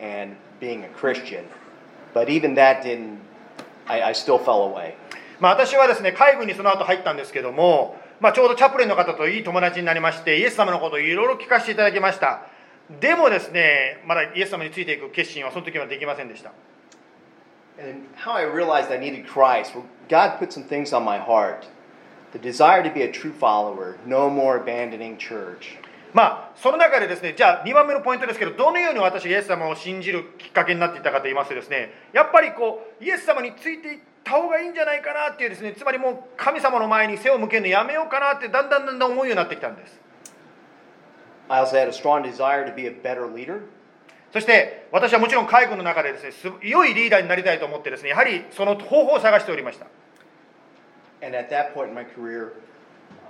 [0.00, 1.46] and being a Christian.
[2.16, 3.20] but even that didn't,
[3.86, 4.94] I, I still fell away.
[5.38, 12.46] まあ、私はですね海軍にその後入ったんですけども、まあ、ちょうどチャプレンの方といい友達になりましてイエス様のことをいろいろ聞かせていただきました
[13.00, 16.52] でもですねまだイエス様についていく決心はその時はできませんでした
[17.78, 21.66] And how I realized I needed Christ, well, God put some things on my heart.
[22.32, 25.78] The desire to be a true follower, no more abandoning church.
[26.14, 40.00] まあその中でですねじゃあ2番目のポイントですけどどのように私がイエス様を信じるきっかけになっていったかと言いますとですねやっぱりこうイエス様についていった方がいいんじゃないかなっていうですねつまりもう神様の前に背を向けるのやめようかなってだんだんだんだん思うようになってきたんです
[41.48, 43.62] I also had a strong desire to be a better leader.
[44.36, 49.86] そして私はもちろん海軍の中でですねす良いリーダーになりたいと思ってですねやはりその方法を探しておりました
[51.26, 52.52] And at that point in my career,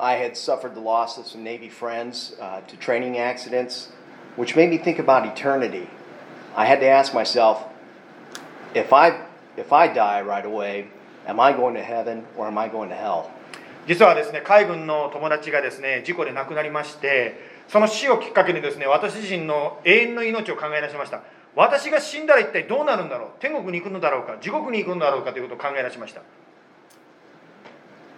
[0.01, 3.92] I had suffered the loss of some Navy friends uh, to training accidents,
[4.35, 5.87] which made me think about eternity.
[6.57, 7.62] I had to ask myself,
[8.75, 9.16] if I,
[9.57, 10.88] if I die right away,
[11.29, 13.31] am I going to heaven or am I going to hell?
[13.87, 21.23] 実はですね海軍の友達がですね事故で亡くなりましてその死をきっかけにですね私自身の永遠の命を考え出しました
[21.55, 26.23] 私が死んだら一体どうなるんだろう天国に行くのだろうか地獄に行くんだろうかということを考え出しました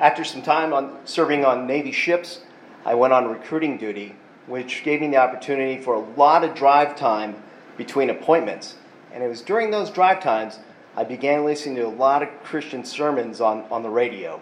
[0.00, 2.42] After some time on serving on Navy ships,
[2.84, 4.14] I went on recruiting duty,
[4.46, 7.34] which gave me the opportunity for a lot of drive time
[7.76, 8.76] between appointments.
[9.12, 10.60] And it was during those drive times
[10.96, 14.40] I began listening to a lot of Christian sermons on, on the radio.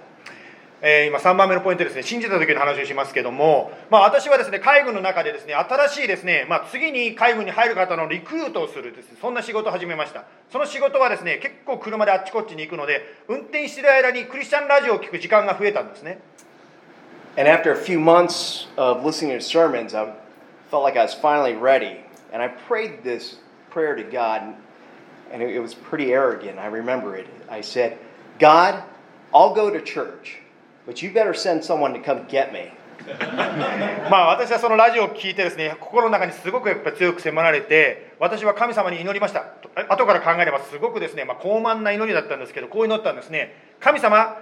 [0.88, 16.20] えー今3番目のポイントですね信じた時の話をしますけども、まあ、私はですね海軍の中でですね新しいですね、まあ、次に海軍に入る方のリクルートをするですねそんな仕事を始めましたその仕事はですね結構車であっちこっちに行くので運転している間にクリスチャンラジオを聞く時間が増えたんですね
[17.36, 20.14] And after a few months of listening to sermons, I
[20.70, 21.96] felt like I was finally ready.
[22.32, 23.38] And I prayed this
[23.70, 24.54] prayer to God,
[25.32, 26.58] and it, it was pretty arrogant.
[26.58, 27.26] I remember it.
[27.50, 27.98] I said,
[28.38, 28.84] God,
[29.34, 30.40] I'll go to church,
[30.86, 32.72] but you better send someone to come get me.
[34.10, 39.44] まあ私はそのラジオを聞いてですね心の中にすごくやっぱ強く迫られて私は神様に祈りました。
[39.88, 43.54] 後から考えればすごくですね、まあ、高慢な祈りだったんですけどこう祈ったんですね。
[43.80, 44.36] 神様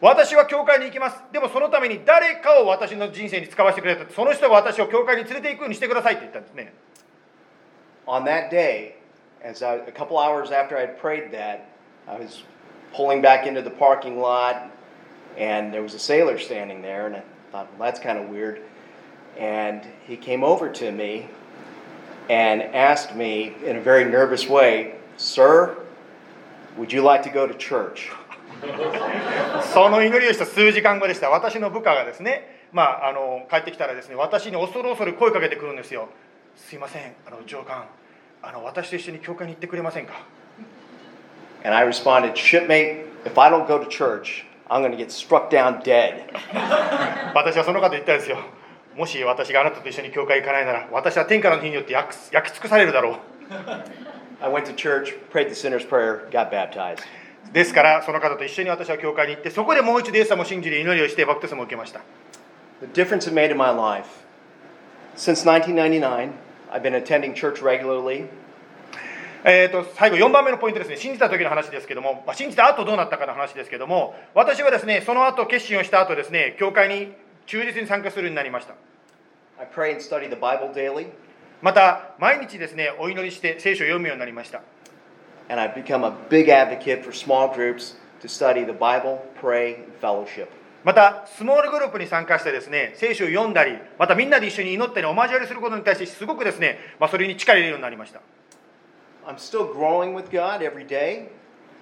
[0.00, 1.22] 私は教会に行きます。
[1.30, 4.10] でもそのために誰かを私の人生に使わせてくれた。
[4.12, 6.72] その人が私を教会に連れて行くようにしてくださいって言ったんですね。
[8.06, 8.94] On that day,
[9.44, 11.66] as I, a couple hours after I prayed that,
[12.08, 12.44] I was
[12.94, 14.70] pulling back into the parking lot,
[15.37, 18.61] and there was a sailor standing there, and I thought, well, that's kind of weird.
[19.37, 21.27] And he came over to me
[22.29, 25.77] and asked me in a very nervous way, Sir,
[26.77, 28.11] would you like to go to church?
[29.73, 36.09] その祈りをした数時間後でした私の部下がですねまああの帰ってきたらですね私に恐る恐る声かけてくるんですよ
[36.55, 37.85] すいませんあの上官
[38.41, 40.13] あの私と一緒に教会に行ってくれませんか
[41.63, 45.50] And I responded, Shipmate, if I don't go to church, I'm going to get struck
[45.50, 46.32] down dead.
[47.34, 48.38] 私はその方言ったんですよ
[48.96, 53.16] もし私があなたと一緒に教会行かないなら私は天からの日によって焼く焼き尽くされるだろう
[54.40, 57.02] I went to church, prayed the sinner's prayer, got baptized.
[57.52, 62.00] ですからその方と一緒に私は教会に行ってそこでもう一度イエス様を信じる祈りをしてバプテスマを受けました
[62.80, 64.06] The difference it made in my life.
[65.16, 66.32] Since 1999,
[66.70, 68.28] I've been attending church regularly.
[69.44, 70.96] えー、と最後4番目のポイントですね。
[70.96, 74.14] 信じた時の話ですけども、まあ、信じた後どうなったかの話ですけども。
[74.34, 77.12] 私はですねその後決心をした後ですね教会に
[77.46, 78.74] 忠実に参加するようになりました。
[79.58, 81.08] I pray and study the Bible daily,
[81.62, 84.62] また毎日ですねお祈りして聖書を読むようになりました。
[85.48, 90.48] And I've become a big advocate for small groups to study the Bible, pray, and fellowship.
[90.84, 98.20] またスモールグループに参加してですね聖書を読んだりまたみんなで一緒に祈ったりお交わりすることに対してすごくですね、まあ、それに力を入れるようになりました
[99.26, 101.28] I'm still growing with God every day.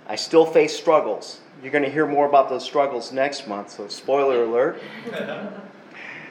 [0.09, 1.41] I still face struggles.
[1.63, 4.81] You're going to hear more about those struggles next month, so spoiler alert.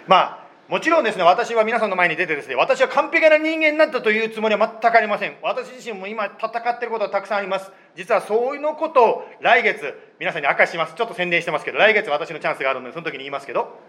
[0.08, 13.80] まあもちろんですね私は皆さんの前に出てですね私は完璧な人間になったというつもりは全くありません私自身も今戦っていることはたくさんあります実はそういうのことを来月皆さんに明かしますちょっと宣伝してますけど来月私のチャンスがあるのでその時に言いますけど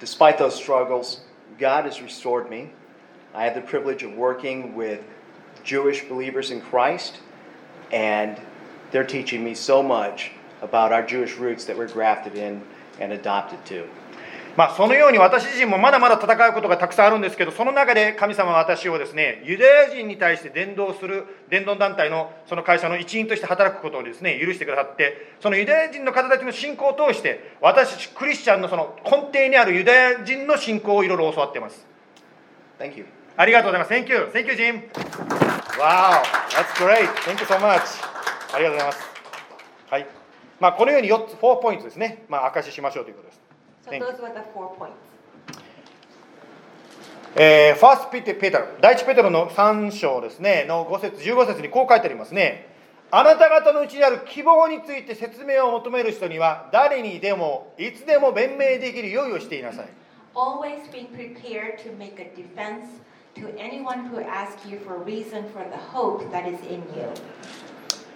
[0.00, 1.22] Despite those struggles,
[1.58, 2.70] God has restored me.
[3.34, 5.00] I had the privilege of working with
[5.68, 7.20] Jewish believers in Christ,
[7.92, 8.40] and
[8.90, 10.30] they're teaching me so much
[10.62, 12.62] about our Jewish roots that we're grafted in
[12.98, 13.84] and adopted to.
[14.56, 31.86] まあそのように私自身もまだまだ戦うことがたくさんあるんですけどその中で神様は私をですねユダヤ人に対して伝道する伝道団体のその会社の一員として働くことをですね許してくださってそのユダヤ人の方たちの信仰を通して私クリスチャンのその根底にあるユダヤ人の信仰をいろいろ教わっています
[32.80, 33.17] Thank you.
[33.38, 34.82] ありがとうございます Thank you Thank you Jim
[35.78, 38.18] Wow That's great Thank you so much
[38.52, 38.98] ありがとうございます。
[39.90, 40.06] はい。
[40.58, 42.24] まあ、このように4つ、4ポイントですね。
[42.28, 43.40] まあ、証ししましょうということです。
[43.86, 44.92] So those were the four points.
[47.36, 52.66] えー、ファーストピテペテロ、第一ペテロの3章ですね、の5節15節にこう書いてありますね。
[53.10, 59.88] あなた方のうちにある希望について説明を求める人には、誰にでも、いつでも弁明できる用意をしていなさい。
[60.34, 63.07] Always be prepared to make a defense
[63.40, 67.08] to anyone who asks you for a reason for the hope that is in you.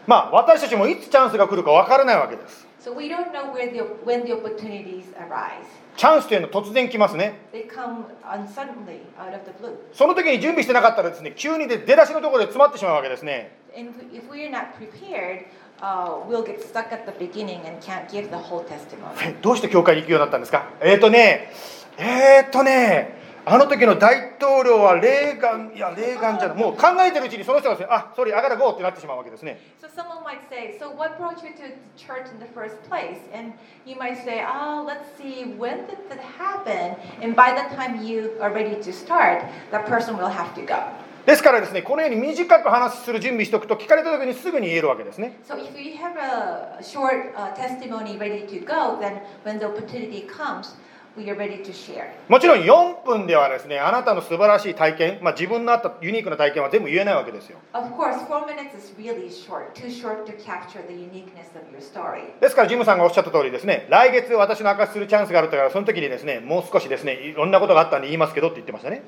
[0.06, 2.66] まあ、私たちもいつチャンスが来るかわからないわけです。
[2.80, 5.62] So we don't know where the, when the opportunities arise.
[5.96, 7.34] チャンスというのは突然来ますね。
[7.52, 9.76] They come on suddenly out of the blue.
[9.92, 13.56] その時に準備してなかったらですね、急にで出だしのところで詰まってしまうわけですね。
[13.76, 15.44] And if we are not prepared,
[15.80, 19.14] uh, we'll get stuck at the beginning and can't give the whole testimony.
[19.22, 21.52] えどうして教会に行くようになったんですかえっ、ー、とね、
[21.98, 29.58] えっ、ー、とね、あの時の大統領はレーガン、いや、レーガンじゃない、もう考えてるうちにその人がですね、あ、それ、あがらゴーってなってしまうわけですね。
[29.82, 33.18] So someone might say, so what brought you to church in the first place?
[33.34, 36.94] And you might say, oh, let's see, when did that happen?
[37.20, 40.78] And by the time you are ready to start, that person will have to go.
[41.26, 45.38] ですからですね、このように短く話する準備しておくと、聞かれた時にすぐに言えるわけですね。
[45.44, 50.74] So if you have a short uh, testimony ready to go, then when the opportunity comes,
[52.28, 57.58] もちろん4分ではですねあなたの素晴らしい体験、まあ、自分のあったユニークな体験は全部言えないわけですよ。
[62.40, 69.02] ですからジムさんがおっしゃった通りですね来月私の証しするチャンスがあるからその時にですねもう少しですねいろんなことがあったんで言いますけどって言ってましたね。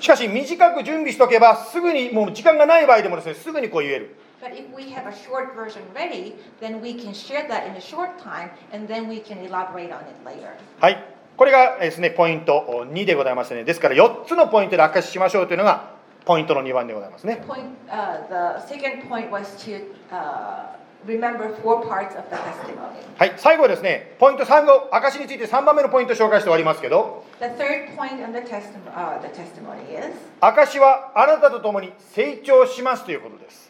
[0.00, 4.16] しかし短く準備しておけばすぐにもう時間がない場合でもですねすぐにこう言える。
[4.40, 8.18] But if we have a short version ready, then we can share that in a short
[8.22, 10.52] time, and then we can elaborate on it later.
[10.80, 10.96] はい。
[11.36, 13.64] これがですね、ポイント2でございましてね。
[13.64, 15.90] ですから、4つのポイントで明かししましょうというのが、
[16.24, 17.42] ポイントの2番でございますね。
[17.48, 19.80] Point, uh, the second point was to
[20.12, 20.66] uh,
[21.06, 23.18] remember four parts of the testimony.
[23.18, 23.32] はい。
[23.36, 33.67] 最後はですね、ポイント3を、証しについて3番目のポイントを紹介して終わりますけど、The third point on the, testim- uh, the testimony is 証はあなたと共に成長しますということです。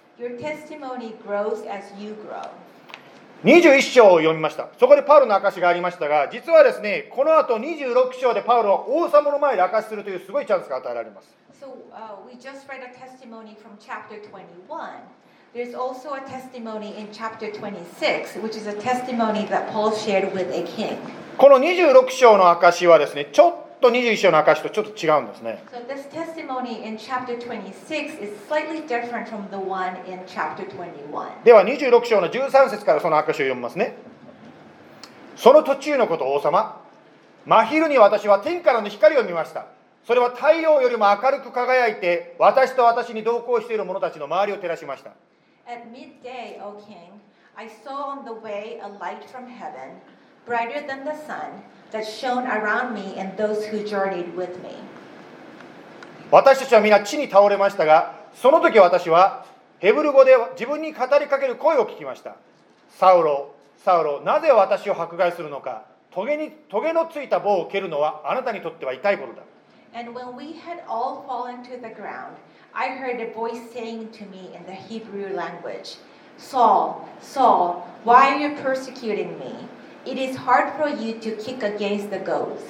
[3.44, 4.68] 21章を読みました。
[4.80, 11.28] そこでパウロの証がありましたが、実はですね、このあと26章でパウロは王様の前で証するというすごいチャンスが与えられます。
[21.36, 25.62] この26章の証はですね、ちょっとと21章の証とちょっと違うんですね。
[31.44, 33.96] では26章の13節からその証を読みますね。
[35.36, 36.80] その途中のこと、王様。
[37.46, 39.66] 真昼に私は天からの光を見ました。
[40.04, 45.12] それは太陽よりも明るく輝いて、私と私に同行している者たちの周りを照らしました。
[51.92, 54.70] That shone around me and those who journeyed with me.
[56.30, 59.46] 私たちは皆地に倒れましたが、その時私は
[59.78, 62.36] ヘブル語で自分に語りかける声を聞きました。
[62.90, 65.84] サウロ、サウロ、なぜ私を迫害するのか。
[66.10, 69.42] トゲにトゲのついた棒を蹴るのはあなたにとっては痛いことだ。
[69.94, 72.36] And when we had all fallen to the ground,
[72.74, 75.96] I heard a voice saying to me in the Hebrew language,
[76.36, 79.66] Saul, Saul, why are you persecuting me?
[80.08, 82.62] It is hard for you to kick against the goads.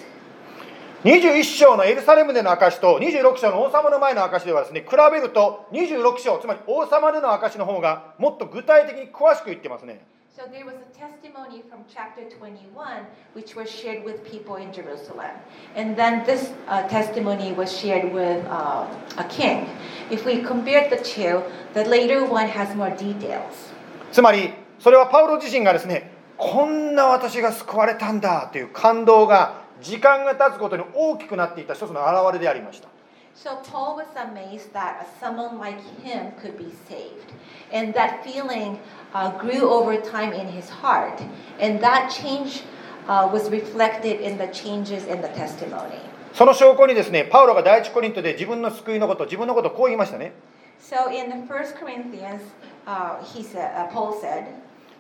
[1.05, 10.01] 21章のエルサレムでの証と26章の王様の前の証ではですね、比べると26章、つまり王様での証の方がもっと具体的に詳しく言ってますね。
[10.37, 15.31] So there was a testimony from chapter 21 which was shared with people in Jerusalem.
[15.77, 18.85] And then this uh, testimony was shared with uh,
[19.17, 19.69] a king.
[20.11, 21.43] If we compare the two,
[21.75, 23.73] the later one has more details.
[24.11, 26.08] つまり、それはパウロ自身がですね、
[26.39, 32.89] こんな私が救われたんだという感動が時間が経つごとに大きくなっていった一つの表れでありました。
[33.35, 37.33] So Paul was amazed that someone like him could be saved.
[37.73, 38.79] And that feeling
[39.15, 41.21] uh, grew over time in his heart.
[41.61, 42.65] And that change
[43.07, 46.01] uh, was reflected in the changes in the testimony.
[46.35, 50.33] その証拠にですね、パウロが第一コリントで自分の救いのこと、自分のことをこう言いましたね。
[50.81, 52.41] So in the First Corinthians,
[52.87, 54.47] uh, he said, uh, Paul said,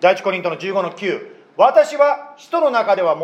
[0.00, 1.26] 第一コリントの15の9。
[1.56, 3.14] 私は使徒の中では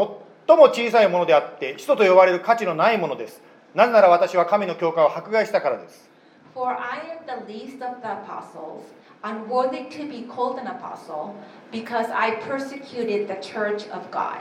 [0.47, 3.41] 最も小さいものであって、使徒と呼ばれる価値のないものです。
[3.77, 6.11] なぜなら私は神の教会を迫害したからです。
[6.53, 8.83] For I am the least of the apostles,
[9.23, 11.35] unworthy to be called an apostle,
[11.71, 14.39] because I persecuted the church of God.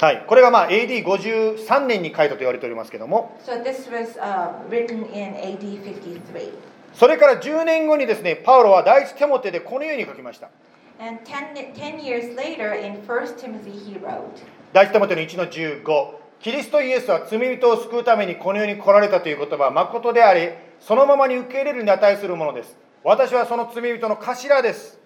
[0.00, 6.52] はい、これがまあ AD53 年に書いたと言われておりますけども So this was uh, written in AD 53.
[6.94, 10.48] それから10年後にですねパウロは第一テモテでこのように書きました
[11.00, 14.44] And 10, 10 years later, in 1 Timothy, he wrote,
[14.74, 24.98] 第一テモテの1の15キリストイエスは罪人を救うためにこの世に来られたという言葉は誠でありそのままに受け入れるに値するものです私はその罪人の頭です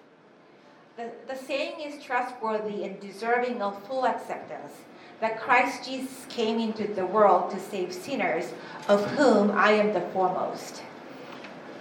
[0.97, 4.83] the, the saying is trustworthy and deserving of full acceptance
[5.21, 8.53] that Christ Jesus came into the world to save sinners,
[8.89, 10.83] of whom I am the foremost.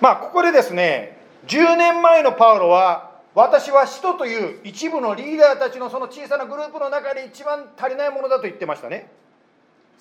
[0.00, 9.10] まあここでですね10年前のパウロは私は使徒という一部のリーダーたちのその小さなグループの中で一番足りないものだと言ってましたね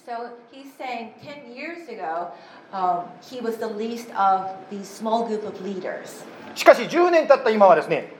[0.05, 2.33] So he's saying 10 years ago,
[2.73, 6.25] um, he was the least of these small group of leaders.
[6.55, 8.11] しかし10年経った今はですね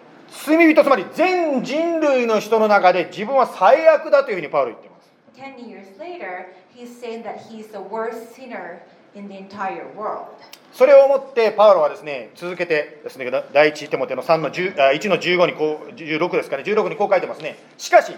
[0.45, 8.79] 罪人つまり全人類の人の中で自分は最悪だというふうにパウロ言っています10 years later, he's saying that he's the worst sinner
[9.13, 10.37] in the entire world.
[10.73, 17.57] それをもってパウロはですね続けてですね第一テモテの3の10 1の15にこう16ですかね16にこう書いてますね。
[17.77, 18.13] しかし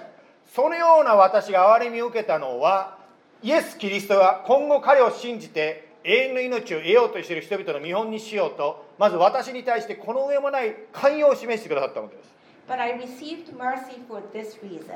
[0.54, 2.98] そのような私が憐れみを受けたのは
[3.44, 12.34] イエス・キリストが今後彼を信じて永遠の命を得ようとしている人々の見本にしようとまず私に対してこの上もない寛容を示してくださったのです。
[12.70, 14.96] But I received mercy for this reason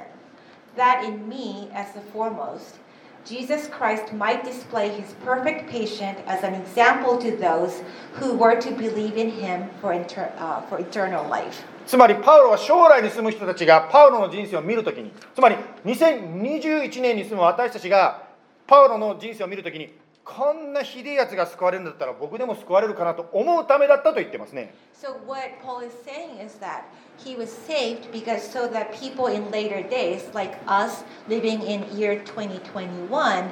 [0.77, 2.78] that in me, as the foremost,
[3.24, 7.80] Jesus Christ might display his perfect patience as an example to those
[8.20, 11.64] who were to believe in him for, inter- uh, for eternal life.
[11.86, 18.22] つまりパウロは将来に住む人たちがパウロの人生を見るときにつまり2021年に住む私たちが
[18.66, 19.92] パウロの人生を見るときに
[20.29, 26.83] こんなひでえやつが救われるんだったら僕でも救われるかなと思うためだったと言ってますね So, what Paul is saying is that
[27.17, 32.19] he was saved because so that people in later days, like us living in year
[32.25, 33.49] 2021,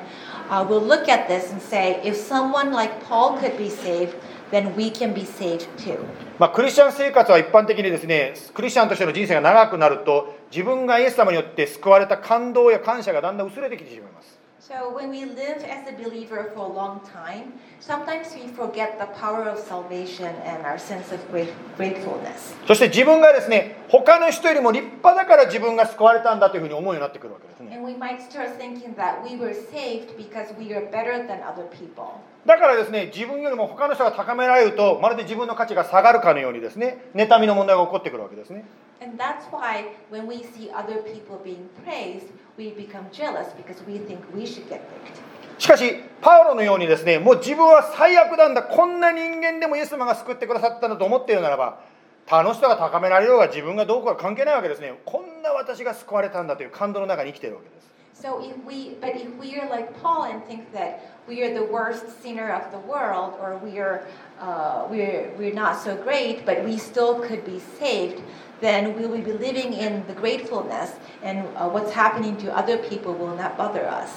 [0.50, 4.16] uh, will look at this and say, if someone like Paul could be saved,
[4.52, 5.98] then we can be saved too.
[6.38, 14.37] まあ、クリスチャン生活は一般的にですねクリスチャンとしての人生が長くなると自分がイエス様によって救われた感動や感謝がだんだん薄れてきてしまいます
[14.68, 19.06] So, when we live as a believer for a long time, sometimes we forget the
[19.18, 22.54] power of salvation and our sense of great, gratefulness.
[22.68, 31.40] そして自分がですね他の人よりも立派だから自分が救われたんだというふうに思うようになってくるわけですね And we might start thinking that we were saved because we are better than
[31.44, 32.20] other people.
[32.46, 38.66] だからですね自分よりも他の人が高められるとまるで自分の価値が下がるかのようにですね妬みの問題が起こってくるわけですね
[39.00, 44.00] And that's why when we see other people being praised, we become jealous because we
[44.00, 45.22] think we should get picked.
[45.60, 51.80] しかしパウロのようにですねもう自分は最悪なんだこんな人間でもイエス様が救ってくださったんだと思っているならば
[52.28, 57.88] 他の人が高められようが自分がどうか関係ないわけですねこんな私が救われたんだという感動の中に生きているわけです
[58.20, 61.64] So if we, but if we are like Paul and think that we are the
[61.72, 64.08] worst sinner of the world, or we are,
[64.42, 68.24] uh, we're we're not so great, but we still could be saved,
[68.62, 70.94] then we will be living in the gratefulness,
[71.24, 74.10] and uh, what's happening to other people will not bother us.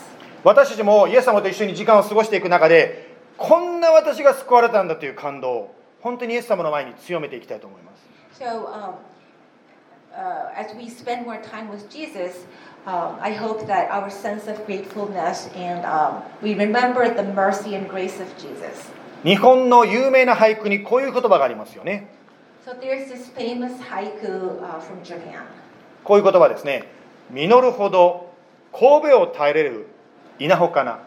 [0.43, 8.01] 私たちもイエス様と一緒に時間を過ごしていく中でこんな私が救われたんだという感動を本当にイエス様の前に強めていきたいと思います
[8.43, 8.95] So um,
[10.17, 12.47] uh, as we spend more time with Jesus,
[12.87, 17.87] um, I hope that our sense of gratefulness and um, we remember the mercy and
[17.87, 18.91] grace of Jesus.
[19.23, 22.09] 日本の有名な俳句にこういう言葉がありますよね
[22.65, 25.47] So there's this famous haiku uh, from Japan.
[26.05, 26.85] こういう言葉ですね
[27.31, 28.33] 実るほど
[28.73, 29.87] 神戸を耐えれる
[30.39, 30.99] 稲穂かな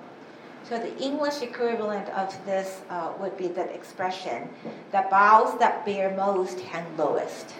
[0.66, 4.48] So the English equivalent of this uh, would be that expression:
[4.92, 7.54] "The boughs that bear most hang lowest."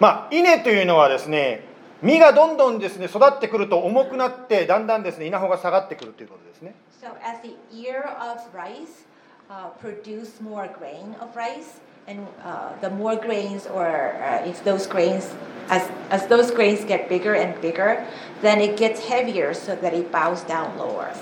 [0.00, 1.62] まあ稲というのはですね
[2.02, 9.06] 実がどんどんですね育ってくると重くなってだんだんですね稲穂が下がってくるということですね So as the ear of rice
[9.50, 14.87] uh, produce more grain of rice, and uh, the more grains, or uh, if those
[14.87, 15.33] grains,
[15.69, 18.05] as as those grains get bigger and bigger,
[18.41, 21.13] then it gets heavier, so that it bows down lower.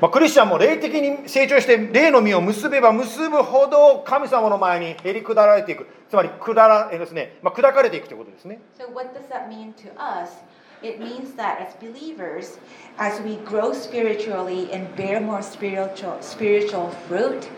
[0.00, 10.36] まあ、クリスチャンも霊的に成長して霊の実を結べば結ぶほど神様の前にへり下られていくつまり下らえですね、まあ、砕かれていくということですね So what does that mean to us?
[10.80, 12.58] It means that as believers,
[12.96, 17.48] as we grow spiritually and bear more spiritual spiritual fruit,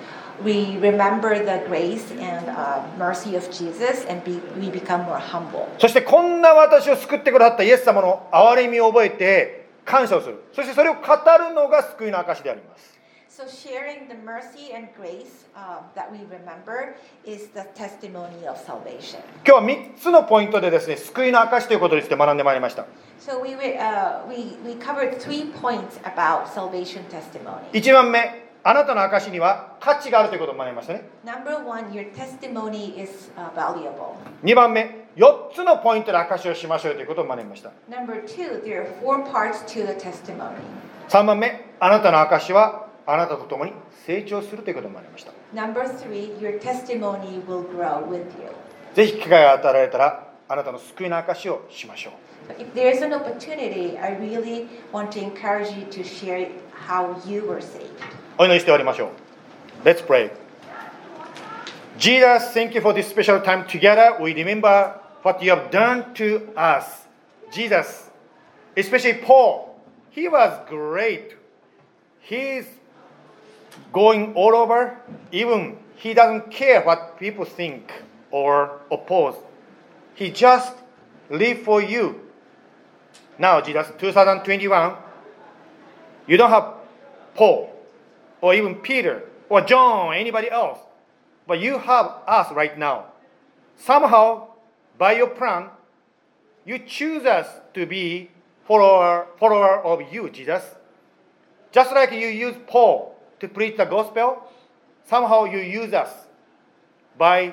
[0.44, 5.68] we remember the grace and uh, mercy of Jesus, and be, we become more humble.
[5.80, 12.96] そしてこんな私を救ってくださったイエス様の憐れみを覚えて感謝をするそしてそれを語るのが救いの証であります
[13.36, 19.20] So, sharing the mercy and grace uh, that we remember is the testimony of salvation.
[19.46, 22.86] 今日は3つのポイントでですね救いの証ということについて学んでまいりました
[23.20, 27.60] So, we, uh, we, we covered three points about salvation testimony.
[27.74, 31.08] 1番目あなたの証には価値があるということを学びましたね。
[33.94, 37.70] One, 2番目、4つのポイントで証をしましょうということを学びました。
[41.08, 43.74] 三番目、あなたの証はあなたと共に
[44.08, 45.32] 成長するということを学びました。
[46.00, 46.36] Three,
[48.96, 52.14] ぜひ機会が与えられたら、あなたの救いの証をしましょう。
[52.58, 52.66] If.
[58.39, 59.13] お祈りしておりましょ
[59.85, 60.31] う Let's pray
[61.99, 64.17] Jesus, thank you for this special time together.
[64.19, 67.07] We remember what you have done to us.
[67.53, 68.09] Jesus,
[68.75, 71.37] especially Paul, he was great.
[72.21, 72.65] He's
[73.93, 74.97] going all over,
[75.31, 77.93] even he doesn't care what people think
[78.31, 79.35] or oppose.
[80.15, 80.73] He just
[81.29, 82.21] live for you.
[83.39, 84.95] Now, Jesus, 2021,
[86.27, 86.75] you don't have
[87.35, 87.71] Paul
[88.46, 90.78] or even Peter or John anybody else,
[91.48, 93.06] but you have us right now.
[93.76, 94.50] Somehow,
[95.00, 95.70] by your plan,
[96.64, 98.30] you choose us to be
[98.68, 100.64] follower, follower of you, Jesus.
[101.72, 104.44] Just like you use Paul to preach the gospel,
[105.06, 106.12] somehow you use us
[107.18, 107.52] by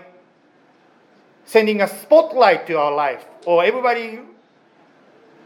[1.47, 4.20] sending a spotlight to our life, or everybody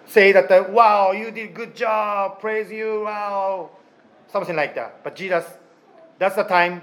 [0.07, 3.71] say that, uh, wow, you did good job, praise you, wow,
[4.33, 5.03] something like that.
[5.03, 5.45] But Jesus,
[6.19, 6.83] that's the time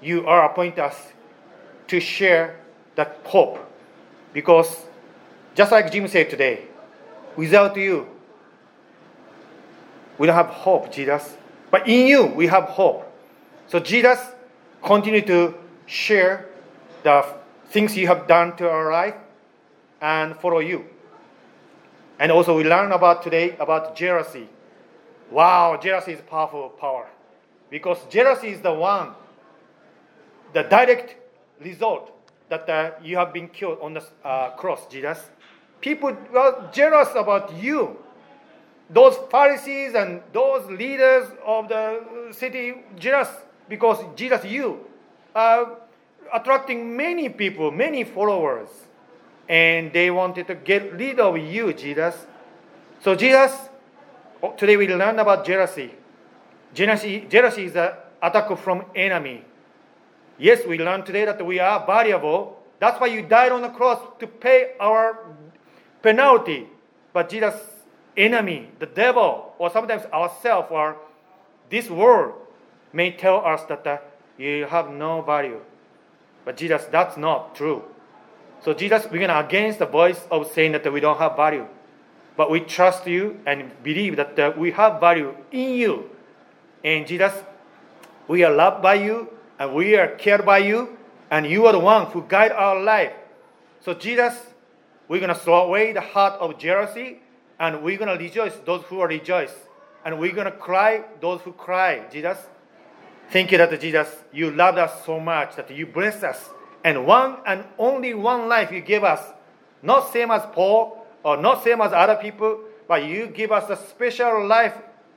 [0.00, 1.12] you are appoint us
[1.88, 2.60] to share
[2.96, 3.58] that hope.
[4.32, 4.84] Because
[5.54, 6.62] just like Jim said today,
[7.36, 8.06] without you,
[10.18, 11.36] we don't have hope, Jesus.
[11.70, 13.12] But in you, we have hope.
[13.66, 14.18] So Jesus,
[14.82, 15.54] continue to
[15.86, 16.46] share
[17.02, 17.26] the
[17.68, 19.14] things you have done to our life
[20.00, 20.84] and follow you.
[22.18, 24.48] And also we learn about today about jealousy.
[25.30, 27.08] Wow, jealousy is powerful power.
[27.70, 29.10] Because jealousy is the one,
[30.52, 31.16] the direct
[31.60, 32.12] result
[32.48, 35.18] that uh, you have been killed on the uh, cross, Jesus.
[35.80, 37.96] People were jealous about you.
[38.88, 43.28] Those Pharisees and those leaders of the city jealous
[43.68, 44.86] because Jesus, you
[45.34, 45.76] are
[46.32, 48.68] attracting many people, many followers,
[49.48, 52.26] and they wanted to get rid of you, Jesus.
[53.02, 53.52] So Jesus,
[54.56, 55.92] today we learn about jealousy.
[56.74, 59.44] Jealousy, jealousy is an attack from enemy.
[60.38, 62.62] Yes, we learn today that we are valuable.
[62.78, 65.18] That's why you died on the cross to pay our
[66.02, 66.66] penalty.
[67.12, 67.60] But Jesus'
[68.16, 70.96] enemy, the devil, or sometimes ourselves or
[71.70, 72.34] this world
[72.92, 73.98] may tell us that uh,
[74.38, 75.60] you have no value.
[76.44, 77.82] But Jesus, that's not true.
[78.62, 81.66] So Jesus, to against the voice of saying that we don't have value.
[82.36, 86.10] But we trust you and believe that uh, we have value in you.
[86.84, 87.32] And Jesus,
[88.28, 90.96] we are loved by you and we are cared by you,
[91.30, 93.12] and you are the one who guide our life.
[93.80, 94.34] So Jesus,
[95.08, 97.20] we're gonna throw away the heart of jealousy,
[97.58, 99.54] and we're gonna rejoice those who are rejoice,
[100.04, 102.02] and we're gonna cry those who cry.
[102.10, 102.38] Jesus,
[103.30, 106.50] thank you that Jesus, you loved us so much that you blessed us,
[106.84, 109.20] and one and only one life you gave us,
[109.82, 110.95] not same as Paul
[111.26, 114.76] or not same as other people, but you give us a special life,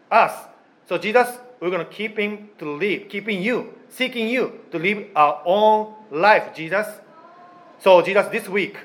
[0.10, 0.34] us.
[0.88, 1.28] So Jesus,
[1.60, 5.94] we're going to keep him to live, keeping you, seeking you to live our own
[6.10, 6.88] life, Jesus.
[7.78, 8.76] So, Jesus, this week,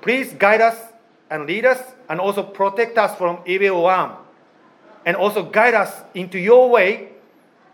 [0.00, 0.78] please guide us
[1.28, 4.12] and lead us and also protect us from evil one.
[5.04, 7.08] And also guide us into your way.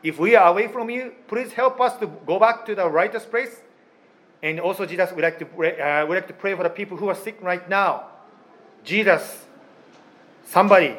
[0.03, 3.27] If we are away from you, please help us to go back to the righteous
[3.27, 3.61] place.
[4.43, 6.97] And also, Jesus, we like to pray, uh, we like to pray for the people
[6.97, 8.12] who are sick right now.
[8.85, 9.45] Jesus,
[10.45, 10.97] somebody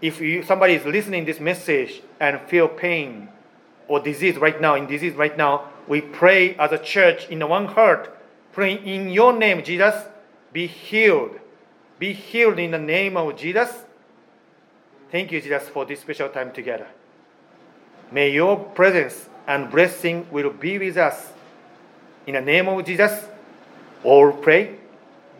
[0.00, 3.28] if you, somebody is listening this message and feel pain
[3.88, 7.66] or disease right now, in disease right now, we pray as a church in one
[7.66, 8.16] heart,
[8.52, 9.94] praying in your name, Jesus,
[10.52, 11.38] be healed.
[11.98, 13.70] Be healed in the name of Jesus.
[15.10, 16.86] Thank you, Jesus, for this special time together.
[18.10, 21.32] May your presence and blessing will be with us.
[22.26, 23.26] In the name of Jesus,
[24.02, 24.76] all pray.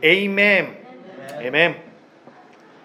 [0.02, 0.79] Amen.
[1.32, 1.46] Amen.
[1.46, 1.89] Amen.